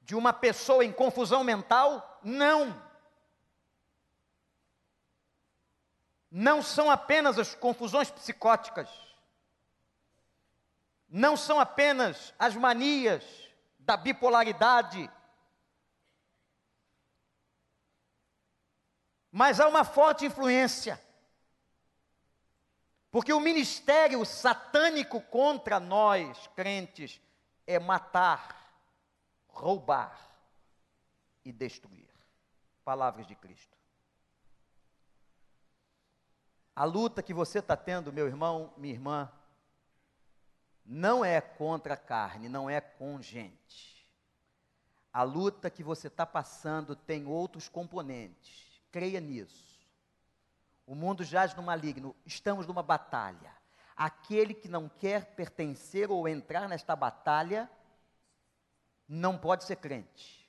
[0.00, 2.18] De uma pessoa em confusão mental?
[2.24, 2.89] Não.
[6.30, 8.88] Não são apenas as confusões psicóticas,
[11.08, 13.24] não são apenas as manias
[13.78, 15.10] da bipolaridade,
[19.32, 21.00] mas há uma forte influência.
[23.10, 27.20] Porque o ministério satânico contra nós, crentes,
[27.66, 28.72] é matar,
[29.48, 30.16] roubar
[31.44, 32.08] e destruir.
[32.84, 33.79] Palavras de Cristo.
[36.80, 39.30] A luta que você está tendo, meu irmão, minha irmã,
[40.82, 44.08] não é contra a carne, não é com gente.
[45.12, 48.82] A luta que você está passando tem outros componentes.
[48.90, 49.78] Creia nisso.
[50.86, 53.54] O mundo jaz no maligno, estamos numa batalha.
[53.94, 57.70] Aquele que não quer pertencer ou entrar nesta batalha,
[59.06, 60.39] não pode ser crente.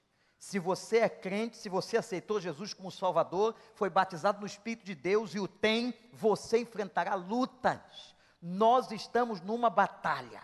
[0.42, 4.96] Se você é crente, se você aceitou Jesus como Salvador, foi batizado no Espírito de
[4.96, 8.16] Deus e o tem, você enfrentará lutas.
[8.42, 10.42] Nós estamos numa batalha.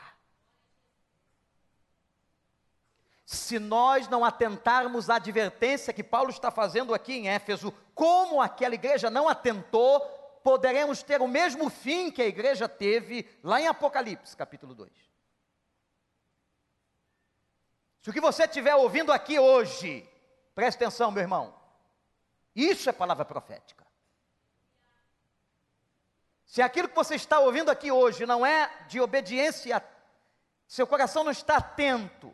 [3.25, 8.75] Se nós não atentarmos à advertência que Paulo está fazendo aqui em Éfeso, como aquela
[8.75, 9.99] igreja não atentou,
[10.43, 15.06] poderemos ter o mesmo fim que a igreja teve lá em Apocalipse, capítulo 2.
[18.07, 20.09] Se o que você estiver ouvindo aqui hoje,
[20.55, 21.53] preste atenção, meu irmão,
[22.55, 23.85] isso é palavra profética.
[26.45, 29.83] Se aquilo que você está ouvindo aqui hoje não é de obediência,
[30.65, 32.33] seu coração não está atento,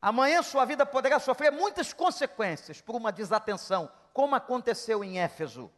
[0.00, 5.72] amanhã sua vida poderá sofrer muitas consequências por uma desatenção, como aconteceu em Éfeso,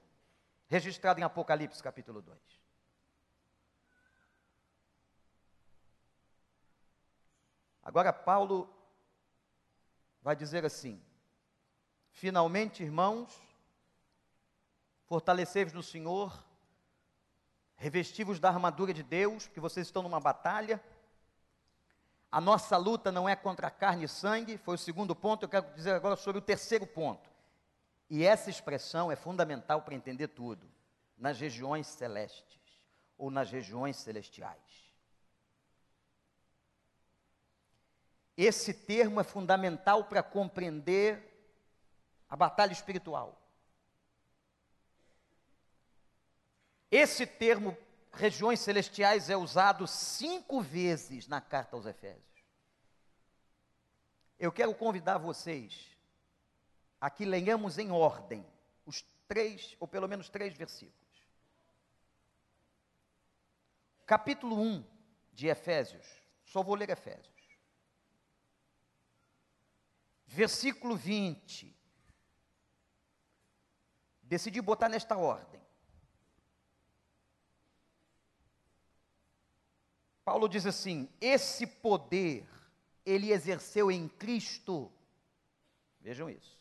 [0.66, 2.63] registrado em Apocalipse capítulo 2.
[7.85, 8.68] Agora, Paulo
[10.22, 11.01] vai dizer assim:
[12.11, 13.30] finalmente, irmãos,
[15.05, 16.43] fortalecei-vos no Senhor,
[17.76, 20.82] revestivos da armadura de Deus, porque vocês estão numa batalha.
[22.32, 25.45] A nossa luta não é contra carne e sangue, foi o segundo ponto.
[25.45, 27.30] Eu quero dizer agora sobre o terceiro ponto.
[28.09, 30.66] E essa expressão é fundamental para entender tudo,
[31.16, 32.82] nas regiões celestes
[33.16, 34.84] ou nas regiões celestiais.
[38.37, 41.35] Esse termo é fundamental para compreender
[42.28, 43.41] a batalha espiritual.
[46.91, 47.76] Esse termo,
[48.12, 52.22] regiões celestiais, é usado cinco vezes na carta aos Efésios.
[54.39, 55.97] Eu quero convidar vocês
[57.01, 58.45] a que leiamos em ordem
[58.85, 61.05] os três, ou pelo menos três versículos.
[64.07, 64.85] Capítulo 1
[65.32, 66.07] de Efésios,
[66.45, 67.34] só vou ler Efésios.
[70.35, 71.72] Versículo 20.
[74.20, 75.61] Decidi botar nesta ordem.
[80.24, 82.45] Paulo diz assim: esse poder
[83.07, 84.91] ele exerceu em Cristo,
[86.01, 86.59] vejam isso,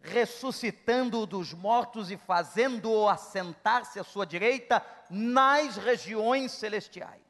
[0.00, 7.23] ressuscitando-o dos mortos e fazendo-o assentar-se à sua direita nas regiões celestiais.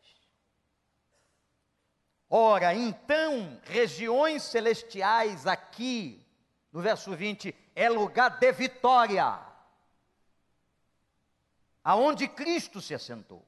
[2.36, 6.20] Ora, então, regiões celestiais aqui,
[6.72, 9.38] no verso 20, é lugar de vitória,
[11.84, 13.46] aonde Cristo se assentou.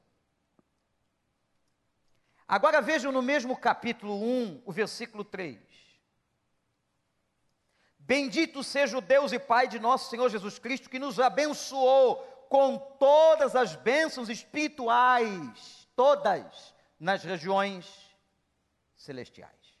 [2.47, 5.59] Agora vejam no mesmo capítulo 1, o versículo 3.
[7.99, 12.15] Bendito seja o Deus e Pai de nosso Senhor Jesus Cristo, que nos abençoou
[12.49, 18.06] com todas as bênçãos espirituais, todas nas regiões
[18.97, 19.77] celestiais.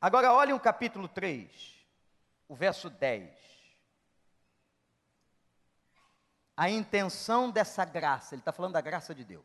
[0.00, 1.50] Agora olhem o capítulo 3,
[2.48, 3.34] o verso 10.
[6.56, 9.44] A intenção dessa graça, ele está falando da graça de Deus.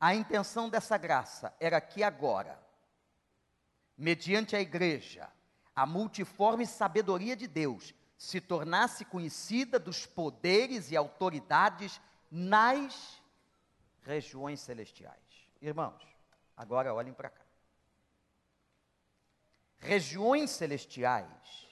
[0.00, 2.60] A intenção dessa graça era que agora,
[3.96, 5.30] mediante a igreja,
[5.74, 13.22] a multiforme sabedoria de Deus se tornasse conhecida dos poderes e autoridades nas
[14.02, 15.27] regiões celestiais.
[15.60, 16.02] Irmãos,
[16.56, 17.42] agora olhem para cá.
[19.78, 21.66] Regiões celestiais,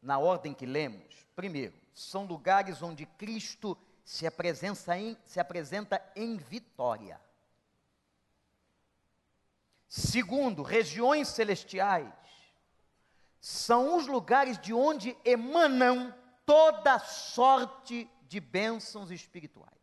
[0.00, 6.36] na ordem que lemos, primeiro, são lugares onde Cristo se apresenta em, se apresenta em
[6.36, 7.20] vitória.
[9.88, 12.12] Segundo, regiões celestiais
[13.40, 16.14] são os lugares de onde emanam
[16.46, 19.74] toda sorte de bênçãos espirituais.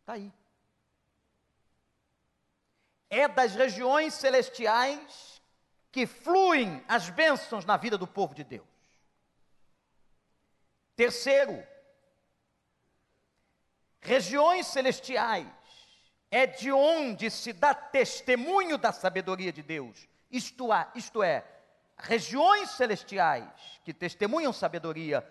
[0.00, 0.32] Está aí.
[3.10, 5.42] É das regiões celestiais
[5.90, 8.66] que fluem as bênçãos na vida do povo de Deus.
[10.94, 11.64] Terceiro,
[14.00, 15.46] regiões celestiais
[16.30, 20.06] é de onde se dá testemunho da sabedoria de Deus.
[20.30, 21.44] Isto é, isto é,
[21.96, 25.26] regiões celestiais que testemunham sabedoria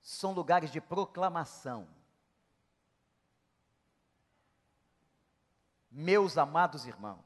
[0.00, 1.86] são lugares de proclamação.
[5.90, 7.24] Meus amados irmãos,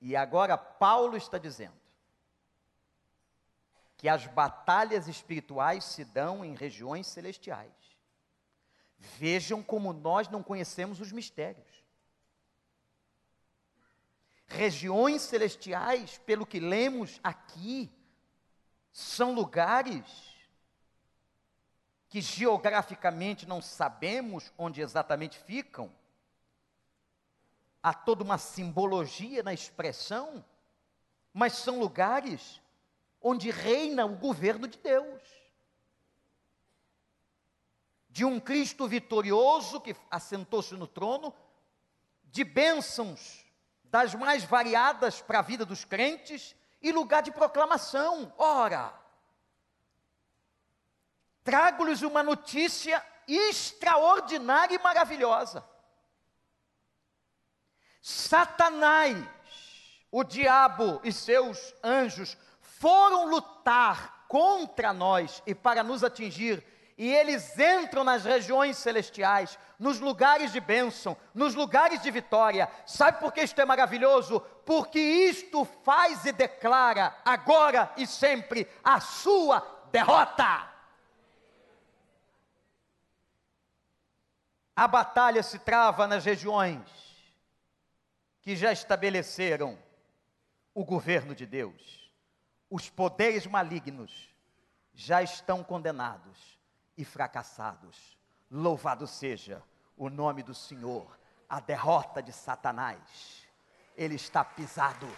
[0.00, 1.78] e agora Paulo está dizendo
[3.96, 7.70] que as batalhas espirituais se dão em regiões celestiais.
[8.98, 11.80] Vejam como nós não conhecemos os mistérios
[14.50, 17.88] regiões celestiais, pelo que lemos aqui,
[18.92, 20.04] são lugares
[22.08, 25.94] que geograficamente não sabemos onde exatamente ficam.
[27.82, 30.44] Há toda uma simbologia na expressão,
[31.32, 32.60] mas são lugares
[33.20, 35.22] onde reina o governo de Deus.
[38.08, 41.34] De um Cristo vitorioso que assentou-se no trono,
[42.24, 43.44] de bênçãos
[43.84, 48.32] das mais variadas para a vida dos crentes e lugar de proclamação.
[48.38, 48.94] Ora,
[51.42, 55.68] trago-lhes uma notícia extraordinária e maravilhosa.
[58.00, 59.16] Satanás,
[60.10, 66.64] o diabo e seus anjos foram lutar contra nós e para nos atingir
[67.00, 72.70] e eles entram nas regiões celestiais, nos lugares de bênção, nos lugares de vitória.
[72.84, 74.38] Sabe por que isto é maravilhoso?
[74.66, 80.68] Porque isto faz e declara, agora e sempre, a sua derrota.
[84.76, 87.09] A batalha se trava nas regiões
[88.42, 89.78] que já estabeleceram
[90.74, 92.10] o governo de Deus.
[92.68, 94.34] Os poderes malignos
[94.94, 96.58] já estão condenados
[96.96, 98.16] e fracassados.
[98.50, 99.62] Louvado seja
[99.96, 101.18] o nome do Senhor.
[101.48, 103.46] A derrota de Satanás,
[103.96, 105.08] ele está pisado.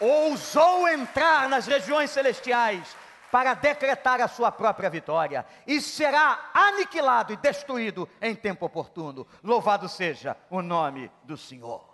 [0.00, 2.96] Ousou entrar nas regiões celestiais
[3.34, 9.26] para decretar a sua própria vitória e será aniquilado e destruído em tempo oportuno.
[9.42, 11.84] Louvado seja o nome do Senhor.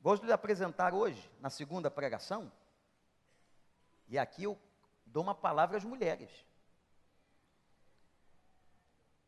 [0.00, 2.50] Gosto de apresentar hoje, na segunda pregação,
[4.08, 4.58] e aqui eu
[5.04, 6.30] dou uma palavra às mulheres.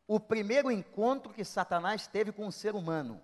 [0.07, 3.21] O primeiro encontro que Satanás teve com o ser humano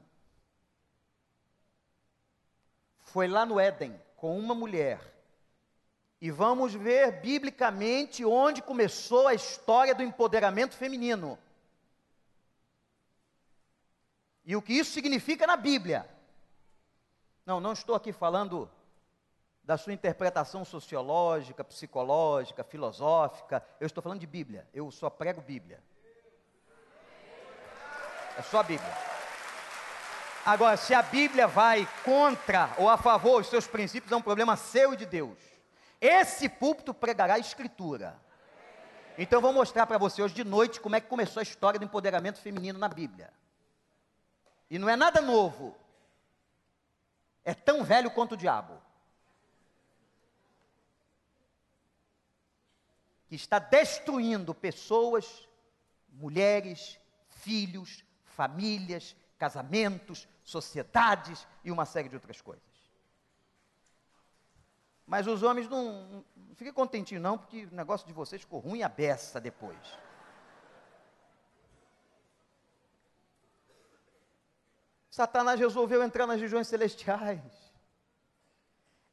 [2.99, 5.17] foi lá no Éden, com uma mulher
[6.21, 11.39] E vamos ver biblicamente onde começou a história do empoderamento feminino.
[14.43, 16.09] E o que isso significa na Bíblia.
[17.45, 18.69] Não, não estou aqui falando
[19.63, 23.63] da sua interpretação sociológica, psicológica, filosófica.
[23.79, 24.67] Eu estou falando de Bíblia.
[24.73, 25.81] Eu só prego Bíblia.
[28.35, 28.91] É só a Bíblia.
[30.45, 34.55] Agora, se a Bíblia vai contra ou a favor dos seus princípios, é um problema
[34.55, 35.37] seu e de Deus.
[36.01, 38.19] Esse púlpito pregará a Escritura.
[39.17, 41.77] Então, eu vou mostrar para você hoje de noite como é que começou a história
[41.77, 43.33] do empoderamento feminino na Bíblia.
[44.69, 45.75] E não é nada novo.
[47.43, 48.81] É tão velho quanto o diabo.
[53.27, 55.47] Que está destruindo pessoas,
[56.09, 56.97] mulheres,
[57.27, 62.68] filhos, famílias, casamentos, sociedades e uma série de outras coisas.
[65.09, 68.83] Mas os homens não, não fiquem contentinhos não, porque o negócio de vocês ficou ruim
[68.83, 69.77] a beça depois.
[75.09, 77.69] Satanás resolveu entrar nas regiões celestiais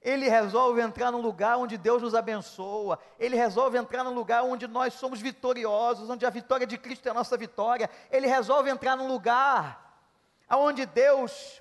[0.07, 4.69] ele resolve entrar num lugar onde Deus nos abençoa, ele resolve entrar num lugar onde
[4.69, 8.97] nós somos vitoriosos, onde a vitória de Cristo é a nossa vitória, ele resolve entrar
[8.97, 10.01] num lugar
[10.49, 11.61] onde Deus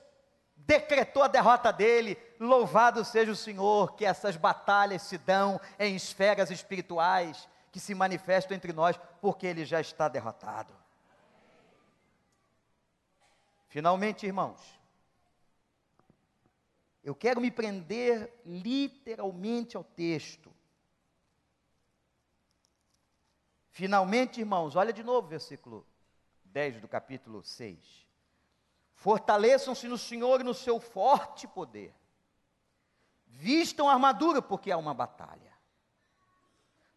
[0.56, 2.20] decretou a derrota dele.
[2.40, 8.56] Louvado seja o Senhor, que essas batalhas se dão em esferas espirituais, que se manifestam
[8.56, 10.74] entre nós, porque ele já está derrotado.
[13.68, 14.62] Finalmente, irmãos,
[17.04, 20.52] eu quero me prender literalmente ao texto.
[23.70, 25.86] Finalmente, irmãos, olha de novo o versículo
[26.46, 28.08] 10 do capítulo 6.
[28.96, 31.94] Fortaleçam-se no Senhor e no seu forte poder.
[33.38, 35.54] Vistam armadura, porque há uma batalha.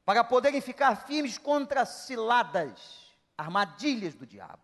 [0.05, 4.63] Para poderem ficar firmes contra ciladas, armadilhas do diabo.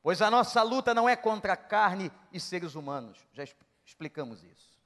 [0.00, 3.18] Pois a nossa luta não é contra carne e seres humanos.
[3.32, 3.44] Já
[3.84, 4.78] explicamos isso.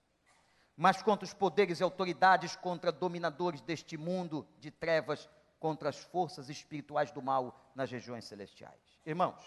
[0.74, 5.28] Mas contra os poderes e autoridades, contra dominadores deste mundo de trevas,
[5.60, 8.98] contra as forças espirituais do mal nas regiões celestiais.
[9.04, 9.44] Irmãos,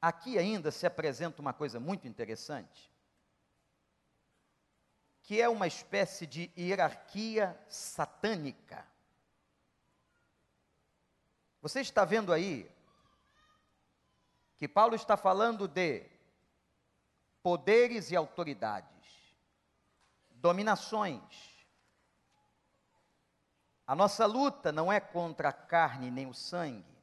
[0.00, 2.88] aqui ainda se apresenta uma coisa muito interessante,
[5.28, 8.82] que é uma espécie de hierarquia satânica.
[11.60, 12.66] Você está vendo aí
[14.56, 16.06] que Paulo está falando de
[17.42, 19.36] poderes e autoridades,
[20.30, 21.20] dominações.
[23.86, 26.98] A nossa luta não é contra a carne nem o sangue.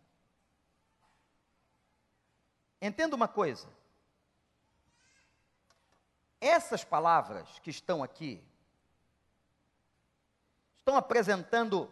[2.82, 3.70] Entenda uma coisa.
[6.46, 8.44] Essas palavras que estão aqui
[10.78, 11.92] estão apresentando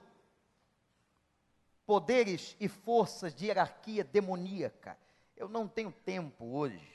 [1.86, 4.98] poderes e forças de hierarquia demoníaca.
[5.36, 6.94] Eu não tenho tempo hoje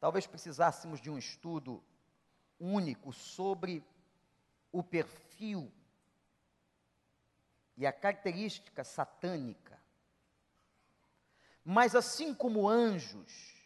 [0.00, 1.84] Talvez precisássemos de um estudo
[2.58, 3.84] único sobre
[4.72, 5.70] o perfil
[7.76, 9.78] e a característica satânica.
[11.62, 13.59] Mas assim como anjos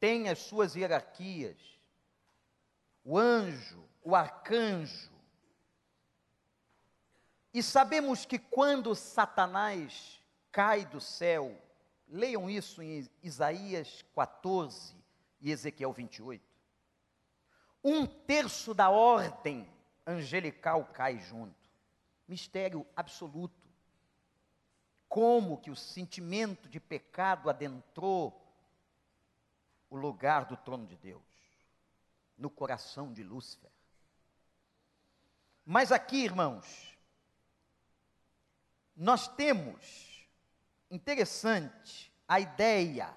[0.00, 1.56] têm as suas hierarquias,
[3.04, 5.10] o anjo, o arcanjo,
[7.52, 10.22] e sabemos que quando Satanás
[10.52, 11.60] cai do céu,
[12.06, 14.94] leiam isso em Isaías 14,
[15.40, 16.44] e Ezequiel 28.
[17.82, 19.68] Um terço da ordem
[20.06, 21.54] angelical cai junto.
[22.26, 23.66] Mistério absoluto.
[25.08, 28.47] Como que o sentimento de pecado adentrou
[29.90, 31.22] o lugar do trono de Deus,
[32.36, 33.70] no coração de Lúcifer.
[35.64, 36.98] Mas aqui, irmãos,
[38.96, 40.28] nós temos,
[40.90, 43.14] interessante, a ideia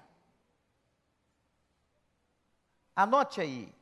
[2.94, 3.74] Anote aí.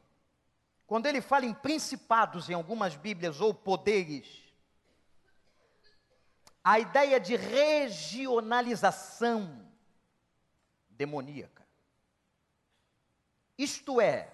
[0.86, 4.55] Quando ele fala em principados em algumas Bíblias ou poderes,
[6.62, 9.68] a ideia de regionalização
[10.88, 11.59] demoníaca.
[13.62, 14.32] Isto é,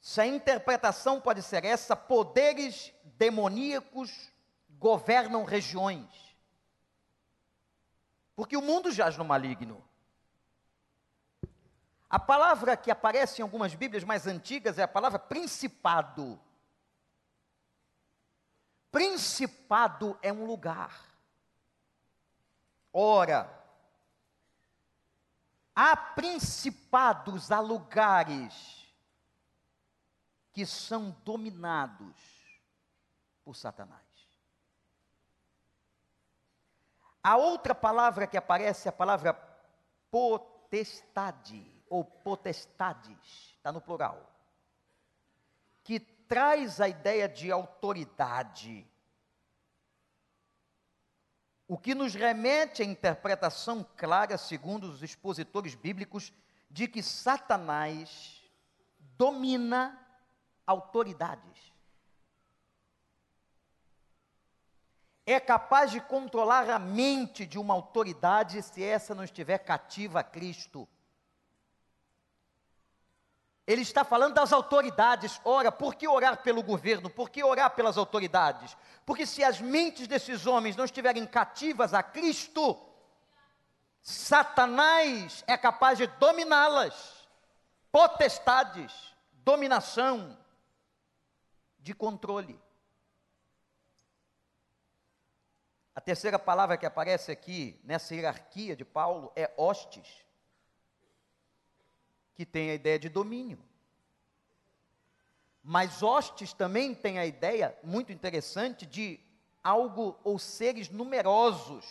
[0.00, 4.32] se a interpretação pode ser essa, poderes demoníacos
[4.70, 6.08] governam regiões.
[8.34, 9.84] Porque o mundo jaz no maligno.
[12.08, 16.40] A palavra que aparece em algumas Bíblias mais antigas é a palavra principado.
[18.90, 21.04] Principado é um lugar.
[22.90, 23.59] Ora,
[25.82, 28.86] há principados, há lugares
[30.52, 32.14] que são dominados
[33.42, 33.98] por Satanás.
[37.22, 39.32] A outra palavra que aparece é a palavra
[40.10, 44.30] potestade, ou potestades, está no plural,
[45.82, 48.86] que traz a ideia de autoridade.
[51.70, 56.32] O que nos remete à interpretação clara, segundo os expositores bíblicos,
[56.68, 58.42] de que Satanás
[59.16, 59.96] domina
[60.66, 61.70] autoridades.
[65.24, 70.24] é capaz de controlar a mente de uma autoridade se essa não estiver cativa a
[70.24, 70.88] Cristo.
[73.70, 75.40] Ele está falando das autoridades.
[75.44, 77.08] Ora, por que orar pelo governo?
[77.08, 78.76] Por que orar pelas autoridades?
[79.06, 82.76] Porque se as mentes desses homens não estiverem cativas a Cristo,
[84.02, 87.28] Satanás é capaz de dominá-las.
[87.92, 88.92] Potestades,
[89.34, 90.36] dominação,
[91.78, 92.60] de controle.
[95.94, 100.26] A terceira palavra que aparece aqui nessa hierarquia de Paulo é hostes,
[102.40, 103.58] que tem a ideia de domínio.
[105.62, 109.20] Mas hostes também tem a ideia muito interessante de
[109.62, 111.84] algo ou seres numerosos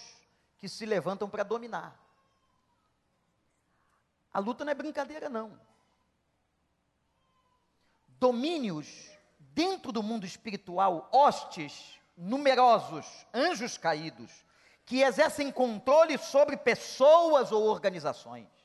[0.57, 1.95] que se levantam para dominar.
[4.33, 5.55] A luta não é brincadeira, não.
[8.07, 14.43] Domínios dentro do mundo espiritual, hostes, numerosos anjos caídos
[14.83, 18.58] que exercem controle sobre pessoas ou organizações.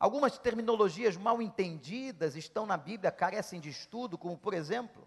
[0.00, 5.06] Algumas terminologias mal entendidas estão na Bíblia, carecem de estudo, como por exemplo,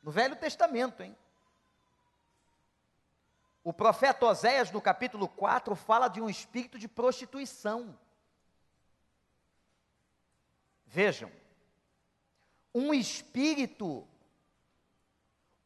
[0.00, 1.16] no Velho Testamento, hein?
[3.64, 7.98] O profeta Oséias, no capítulo 4, fala de um espírito de prostituição.
[10.86, 11.30] Vejam,
[12.72, 14.06] um espírito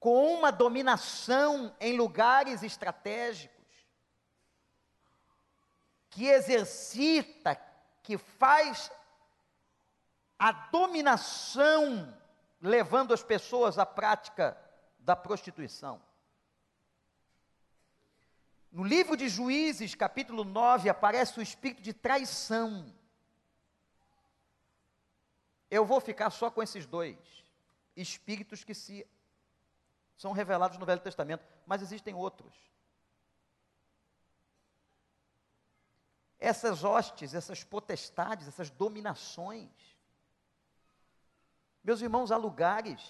[0.01, 3.55] com uma dominação em lugares estratégicos,
[6.09, 7.55] que exercita,
[8.05, 8.93] que faz
[10.39, 12.17] a dominação,
[12.61, 14.57] levando as pessoas à prática
[14.99, 16.01] da prostituição.
[18.71, 22.95] No livro de Juízes, capítulo 9, aparece o espírito de traição.
[25.71, 27.17] Eu vou ficar só com esses dois
[27.97, 29.07] espíritos que se
[30.15, 32.55] são revelados no Velho Testamento, mas existem outros.
[36.45, 39.71] Essas hostes, essas potestades, essas dominações.
[41.83, 43.01] Meus irmãos, há lugares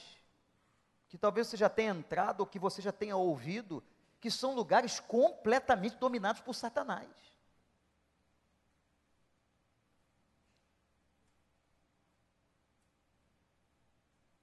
[1.09, 3.83] que talvez você já tenha entrado ou que você já tenha ouvido,
[4.21, 7.11] que são lugares completamente dominados por Satanás.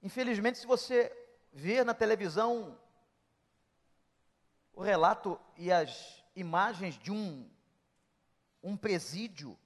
[0.03, 1.15] Infelizmente, se você
[1.53, 2.77] ver na televisão
[4.73, 7.49] o relato e as imagens de um,
[8.63, 9.57] um presídio,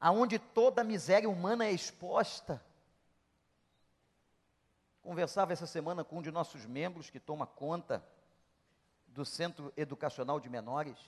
[0.00, 2.64] aonde toda a miséria humana é exposta.
[5.02, 8.04] Conversava essa semana com um de nossos membros que toma conta
[9.06, 10.98] do Centro Educacional de Menores,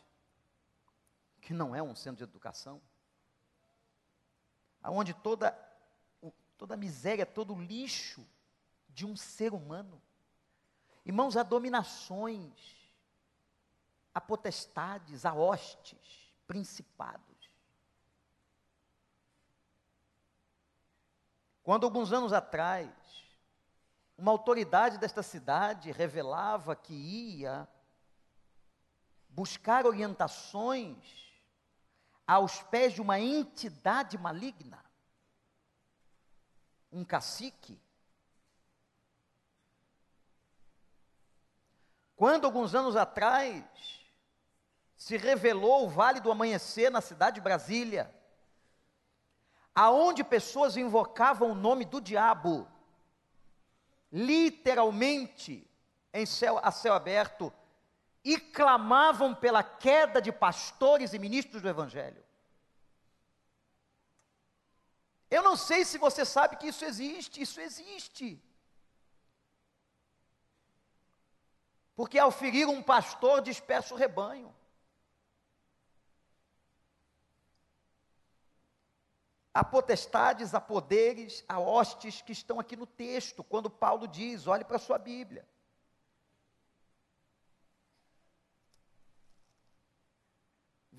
[1.41, 2.81] que não é um centro de educação,
[4.83, 5.57] aonde toda
[6.61, 8.22] toda a miséria, todo o lixo
[8.91, 10.01] de um ser humano.
[11.07, 12.53] Irmãos, há dominações,
[14.14, 17.30] há potestades, há hostes, principados.
[21.62, 22.90] Quando alguns anos atrás,
[24.16, 27.68] uma autoridade desta cidade revelava que ia
[29.28, 31.32] buscar orientações
[32.26, 34.84] aos pés de uma entidade maligna,
[36.90, 37.80] um cacique.
[42.16, 43.99] Quando, alguns anos atrás,
[45.01, 48.14] se revelou o Vale do Amanhecer na cidade de Brasília,
[49.74, 52.68] aonde pessoas invocavam o nome do diabo,
[54.12, 55.66] literalmente
[56.12, 57.51] em céu, a céu aberto,
[58.22, 62.22] e clamavam pela queda de pastores e ministros do Evangelho.
[65.30, 68.38] Eu não sei se você sabe que isso existe, isso existe.
[71.96, 74.59] Porque ao ferir um pastor, dispersa o rebanho.
[79.53, 84.64] Há potestades, há poderes, há hostes que estão aqui no texto, quando Paulo diz: olhe
[84.64, 85.46] para a sua Bíblia.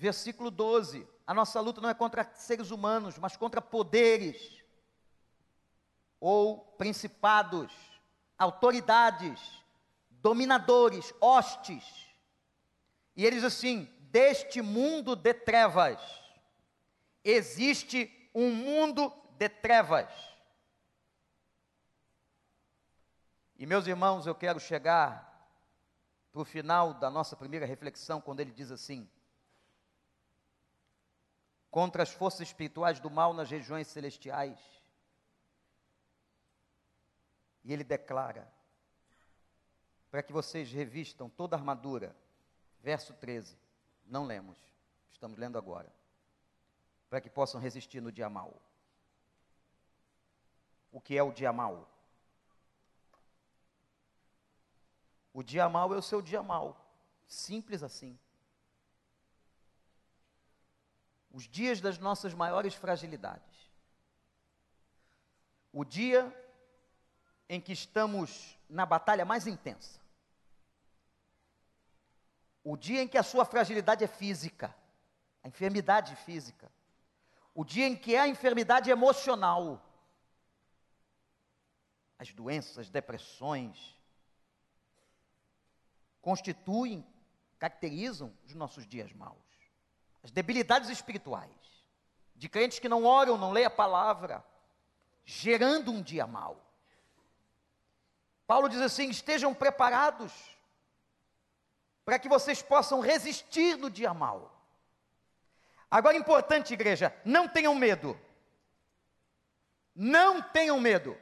[0.02, 1.06] versículo 12.
[1.24, 4.60] A nossa luta não é contra seres humanos, mas contra poderes
[6.18, 7.72] ou principados,
[8.36, 9.40] autoridades,
[10.10, 11.84] dominadores, hostes.
[13.14, 16.00] E ele diz assim: deste mundo de trevas,
[17.24, 20.08] existe um mundo de trevas.
[23.56, 25.30] E meus irmãos, eu quero chegar
[26.32, 29.08] para o final da nossa primeira reflexão, quando ele diz assim:
[31.70, 34.58] contra as forças espirituais do mal nas regiões celestiais.
[37.64, 38.52] E ele declara:
[40.10, 42.14] para que vocês revistam toda a armadura.
[42.80, 43.56] Verso 13.
[44.04, 44.58] Não lemos,
[45.10, 45.90] estamos lendo agora.
[47.12, 48.58] Para que possam resistir no dia mal.
[50.90, 51.86] O que é o dia mal?
[55.30, 56.74] O dia mal é o seu dia mal.
[57.26, 58.18] Simples assim.
[61.30, 63.70] Os dias das nossas maiores fragilidades.
[65.70, 66.34] O dia
[67.46, 70.00] em que estamos na batalha mais intensa.
[72.64, 74.74] O dia em que a sua fragilidade é física,
[75.42, 76.72] a enfermidade física.
[77.54, 79.80] O dia em que é a enfermidade emocional.
[82.18, 83.98] As doenças, as depressões,
[86.20, 87.04] constituem,
[87.58, 89.36] caracterizam os nossos dias maus.
[90.22, 91.50] As debilidades espirituais,
[92.36, 94.44] de crentes que não oram, não leem a palavra,
[95.24, 96.64] gerando um dia mau.
[98.46, 100.32] Paulo diz assim: estejam preparados
[102.04, 104.51] para que vocês possam resistir no dia mau.
[105.92, 108.18] Agora, importante, igreja, não tenham medo.
[109.94, 111.14] Não tenham medo.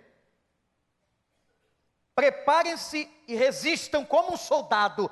[2.14, 5.10] Preparem-se e resistam como um soldado,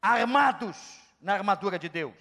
[0.00, 2.14] armados na armadura de Deus.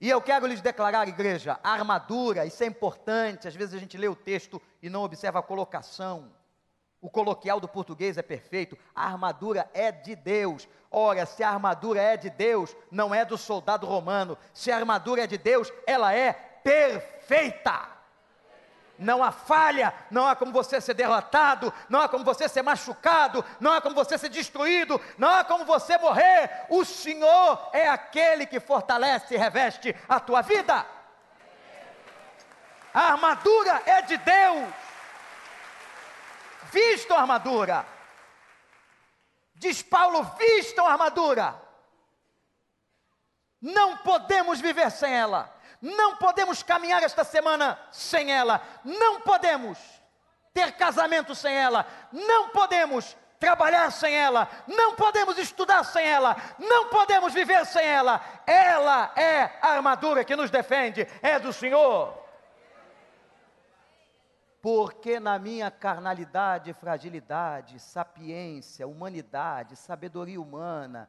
[0.00, 3.46] E eu quero lhes declarar, igreja, a armadura, isso é importante.
[3.46, 6.28] Às vezes a gente lê o texto e não observa a colocação.
[7.04, 8.78] O coloquial do português é perfeito.
[8.94, 10.66] A armadura é de Deus.
[10.90, 14.38] Ora, se a armadura é de Deus, não é do soldado romano.
[14.54, 17.92] Se a armadura é de Deus, ela é perfeita
[18.96, 23.44] não há falha, não há como você ser derrotado, não há como você ser machucado,
[23.58, 26.66] não há como você ser destruído, não há como você morrer.
[26.70, 30.86] O Senhor é aquele que fortalece e reveste a tua vida.
[32.94, 34.83] A armadura é de Deus.
[36.74, 37.86] Vistam a armadura.
[39.54, 41.54] Diz Paulo: vistam a armadura.
[43.62, 45.54] Não podemos viver sem ela.
[45.80, 48.60] Não podemos caminhar esta semana sem ela.
[48.84, 49.78] Não podemos
[50.52, 51.86] ter casamento sem ela.
[52.12, 54.48] Não podemos trabalhar sem ela.
[54.66, 56.36] Não podemos estudar sem ela.
[56.58, 58.20] Não podemos viver sem ela.
[58.46, 61.06] Ela é a armadura que nos defende.
[61.22, 62.23] É do Senhor.
[64.64, 71.06] Porque na minha carnalidade, fragilidade, sapiência, humanidade, sabedoria humana,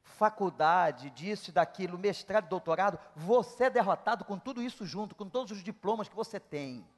[0.00, 5.62] faculdade, disso daquilo, mestrado, doutorado, você é derrotado com tudo isso junto, com todos os
[5.62, 6.88] diplomas que você tem.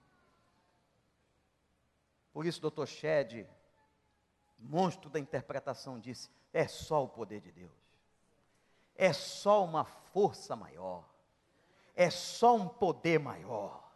[2.32, 3.44] Por isso, doutor Shed,
[4.56, 7.72] monstro da interpretação, disse: é só o poder de Deus,
[8.94, 11.02] é só uma força maior,
[11.96, 13.87] é só um poder maior.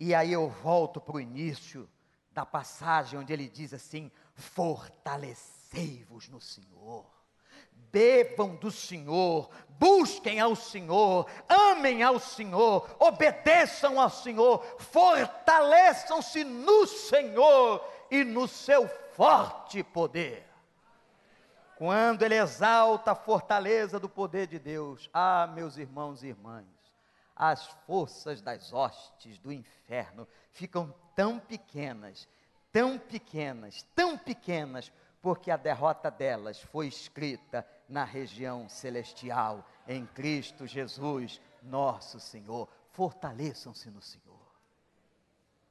[0.00, 1.88] E aí eu volto para o início
[2.32, 7.06] da passagem onde ele diz assim: fortalecei-vos no Senhor
[7.92, 17.84] bebam do Senhor, busquem ao Senhor, amem ao Senhor, obedeçam ao Senhor, fortaleçam-se no Senhor
[18.10, 20.46] e no seu forte poder.
[21.76, 26.66] Quando ele exalta a fortaleza do poder de Deus, ah, meus irmãos e irmãs,
[27.42, 32.28] as forças das hostes do inferno ficam tão pequenas,
[32.70, 40.66] tão pequenas, tão pequenas, porque a derrota delas foi escrita na região celestial, em Cristo
[40.66, 42.68] Jesus, nosso Senhor.
[42.90, 44.20] Fortaleçam-se no Senhor.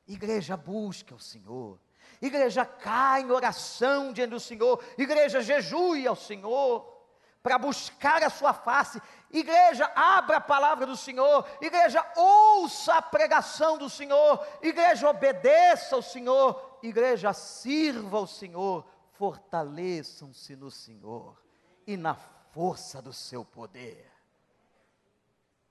[0.08, 1.80] Igreja, busque o Senhor.
[2.20, 4.84] Igreja, cai em oração diante do Senhor.
[4.98, 6.99] Igreja, jejue ao Senhor
[7.42, 9.02] para buscar a sua face.
[9.32, 11.48] Igreja, abra a palavra do Senhor.
[11.62, 14.46] Igreja, ouça a pregação do Senhor.
[14.62, 16.80] Igreja, obedeça ao Senhor.
[16.84, 18.86] Igreja, sirva ao Senhor.
[19.14, 21.42] Fortaleçam-se no Senhor
[21.86, 24.12] e na força do seu poder.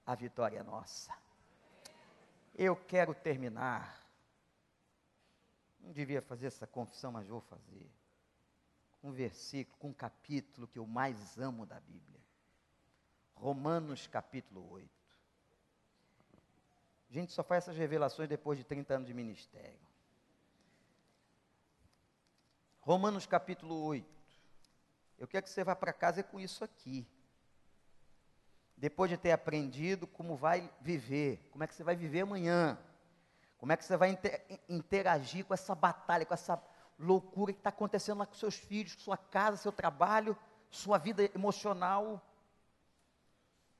[0.07, 1.13] A vitória é nossa.
[2.55, 4.03] Eu quero terminar.
[5.81, 7.91] Não devia fazer essa confissão, mas vou fazer.
[9.03, 12.21] Um versículo, com um capítulo que eu mais amo da Bíblia.
[13.35, 14.89] Romanos capítulo 8.
[17.11, 19.79] A gente só faz essas revelações depois de 30 anos de ministério.
[22.81, 24.07] Romanos capítulo 8.
[25.19, 27.07] Eu quero que você vá para casa com isso aqui.
[28.77, 32.79] Depois de ter aprendido como vai viver, como é que você vai viver amanhã,
[33.59, 34.17] como é que você vai
[34.69, 36.57] interagir com essa batalha, com essa
[36.99, 40.37] loucura que está acontecendo lá com seus filhos, sua casa, seu trabalho,
[40.71, 42.23] sua vida emocional.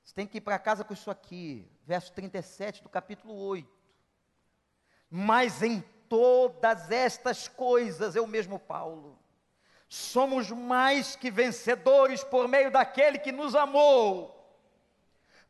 [0.03, 3.69] Você tem que ir para casa com isso aqui, verso 37 do capítulo 8.
[5.09, 9.19] Mas em todas estas coisas, eu mesmo, Paulo,
[9.87, 14.38] somos mais que vencedores por meio daquele que nos amou.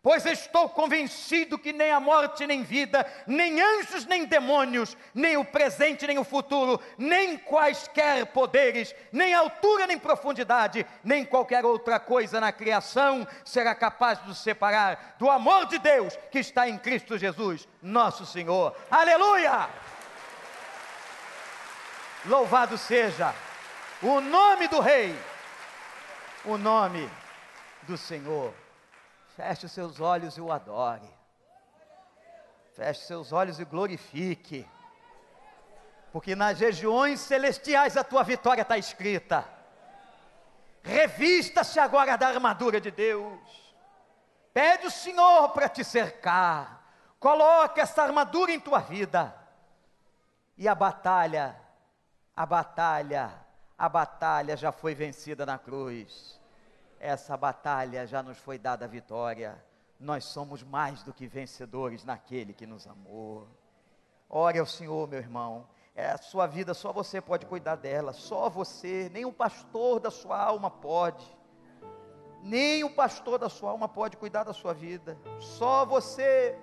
[0.02, 5.44] Pois estou convencido que nem a morte, nem vida, nem anjos, nem demônios, nem o
[5.44, 12.40] presente, nem o futuro, nem quaisquer poderes, nem altura, nem profundidade, nem qualquer outra coisa
[12.40, 17.18] na criação será capaz de nos separar do amor de Deus que está em Cristo
[17.18, 18.74] Jesus, nosso Senhor.
[18.90, 19.68] Aleluia!
[22.26, 23.36] Louvado seja
[24.02, 25.14] o nome do Rei,
[26.46, 27.10] o nome
[27.82, 28.54] do Senhor.
[29.40, 31.10] Feche os seus olhos e o adore.
[32.74, 34.68] Feche seus olhos e glorifique.
[36.12, 39.48] Porque nas regiões celestiais a tua vitória está escrita.
[40.84, 43.40] Revista-se agora da armadura de Deus.
[44.54, 46.84] Pede o Senhor para te cercar.
[47.18, 49.34] Coloque essa armadura em tua vida.
[50.58, 51.56] E a batalha,
[52.36, 53.32] a batalha,
[53.78, 56.39] a batalha já foi vencida na cruz
[57.00, 59.64] essa batalha já nos foi dada a vitória.
[59.98, 63.48] Nós somos mais do que vencedores naquele que nos amou.
[64.30, 65.68] Ore ao Senhor, meu irmão.
[65.96, 70.12] É a sua vida, só você pode cuidar dela, só você, nem o pastor da
[70.12, 71.26] sua alma pode.
[72.42, 75.18] Nem o pastor da sua alma pode cuidar da sua vida.
[75.40, 76.58] Só você.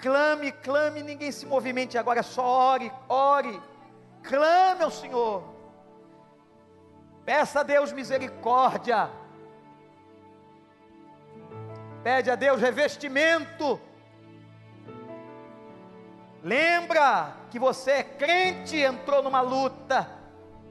[0.00, 3.60] Clame, clame, ninguém se movimente agora, só ore, ore.
[4.22, 5.42] Clame ao Senhor.
[7.24, 9.10] Peça a Deus misericórdia
[12.02, 13.80] Pede a Deus revestimento.
[16.42, 20.08] Lembra que você é crente, entrou numa luta,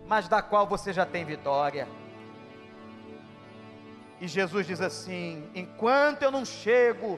[0.05, 1.87] mas da qual você já tem vitória.
[4.19, 7.17] E Jesus diz assim: enquanto eu não chego,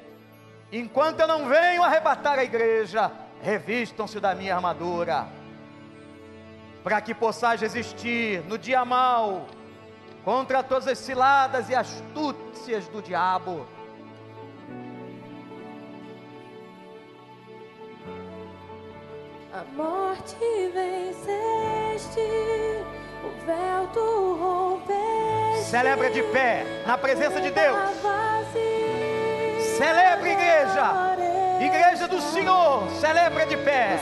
[0.71, 3.11] enquanto eu não venho arrebatar a igreja,
[3.41, 5.27] revistam-se da minha armadura,
[6.83, 9.47] para que possais resistir no dia mau,
[10.23, 13.67] contra todas as ciladas e astúcias do diabo.
[19.53, 20.35] A morte
[20.73, 22.19] venceste,
[23.23, 25.69] o véu tu rompeste.
[25.69, 27.77] Celebra de pé, na presença de Deus.
[29.77, 31.15] Celebre, igreja.
[31.61, 33.99] Igreja do Senhor, celebra de pé.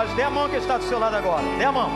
[0.00, 1.42] O céu te está do seu lado agora.
[1.58, 1.90] Dê a mão.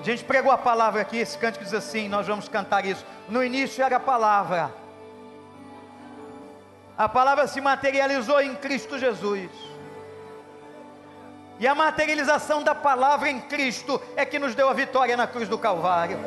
[0.00, 3.04] A gente pregou a palavra aqui, esse cântico diz assim, nós vamos cantar isso.
[3.28, 4.72] No início era a palavra.
[6.96, 9.50] A palavra se materializou em Cristo Jesus.
[11.58, 15.48] E a materialização da palavra em Cristo é que nos deu a vitória na cruz
[15.48, 16.18] do Calvário.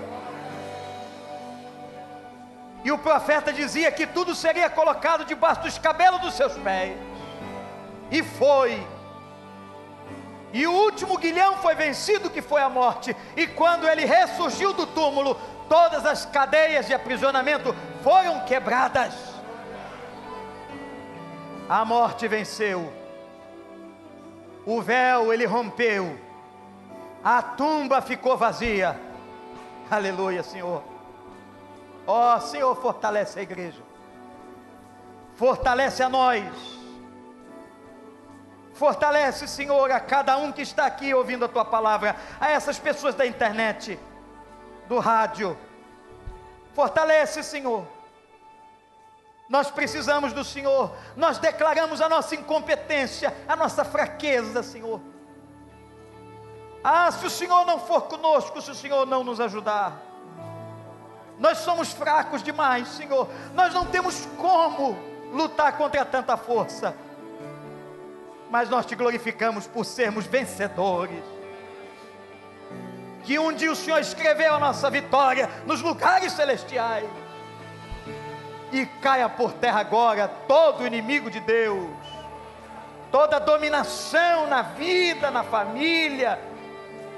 [2.84, 7.14] E o profeta dizia que tudo seria colocado debaixo dos cabelos dos seus pés.
[8.14, 8.86] E foi.
[10.54, 13.16] E o último guilhão foi vencido, que foi a morte.
[13.36, 15.36] E quando ele ressurgiu do túmulo,
[15.68, 19.16] todas as cadeias de aprisionamento foram quebradas.
[21.68, 22.94] A morte venceu.
[24.64, 26.16] O véu ele rompeu.
[27.24, 28.96] A tumba ficou vazia.
[29.90, 30.84] Aleluia, Senhor.
[32.06, 33.82] Ó, oh, Senhor, fortalece a igreja.
[35.36, 36.83] Fortalece a nós
[38.74, 43.14] Fortalece, Senhor, a cada um que está aqui ouvindo a tua palavra, a essas pessoas
[43.14, 44.00] da internet,
[44.88, 45.58] do rádio.
[46.74, 47.88] Fortalece, Senhor.
[49.48, 50.92] Nós precisamos do Senhor.
[51.16, 55.00] Nós declaramos a nossa incompetência, a nossa fraqueza, Senhor.
[56.84, 60.02] Ah, se o Senhor não for conosco, se o Senhor não nos ajudar,
[61.38, 63.30] nós somos fracos demais, Senhor.
[63.54, 64.98] Nós não temos como
[65.32, 66.96] lutar contra tanta força
[68.54, 71.24] mas nós te glorificamos por sermos vencedores.
[73.24, 77.10] Que um dia o Senhor escreveu a nossa vitória nos lugares celestiais.
[78.72, 81.90] E caia por terra agora todo inimigo de Deus,
[83.12, 86.40] toda dominação na vida, na família,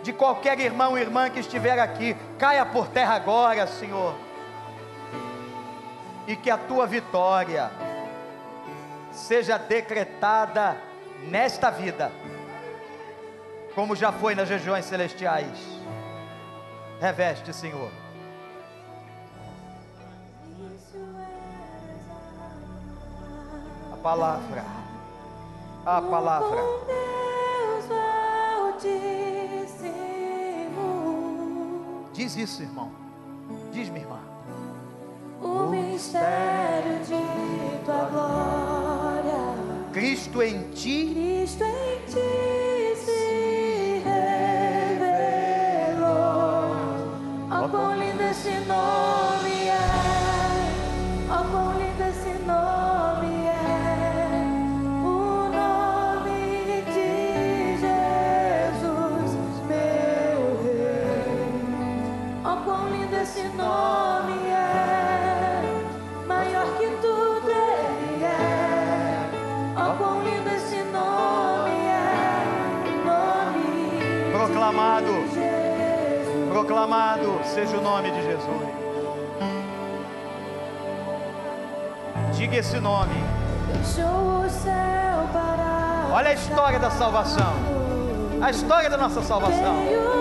[0.04, 4.16] de qualquer irmão e irmã que estiver aqui, caia por terra agora, Senhor.
[6.28, 7.70] E que a tua vitória
[9.12, 10.95] seja decretada
[11.30, 12.12] nesta vida,
[13.74, 15.58] como já foi nas regiões celestiais.
[17.00, 17.92] Reveste, Senhor.
[23.92, 24.64] A palavra,
[25.86, 26.62] a palavra.
[32.14, 32.92] Diz isso, irmão.
[33.72, 34.20] Diz, minha irmã.
[35.42, 38.75] O mistério de tua glória
[40.06, 41.12] Cristo em ti.
[41.16, 42.85] Cristo em ti
[77.56, 78.68] seja o nome de Jesus.
[82.36, 83.16] Diga esse nome.
[86.12, 87.54] Olha a história da salvação.
[88.42, 90.15] A história da nossa salvação.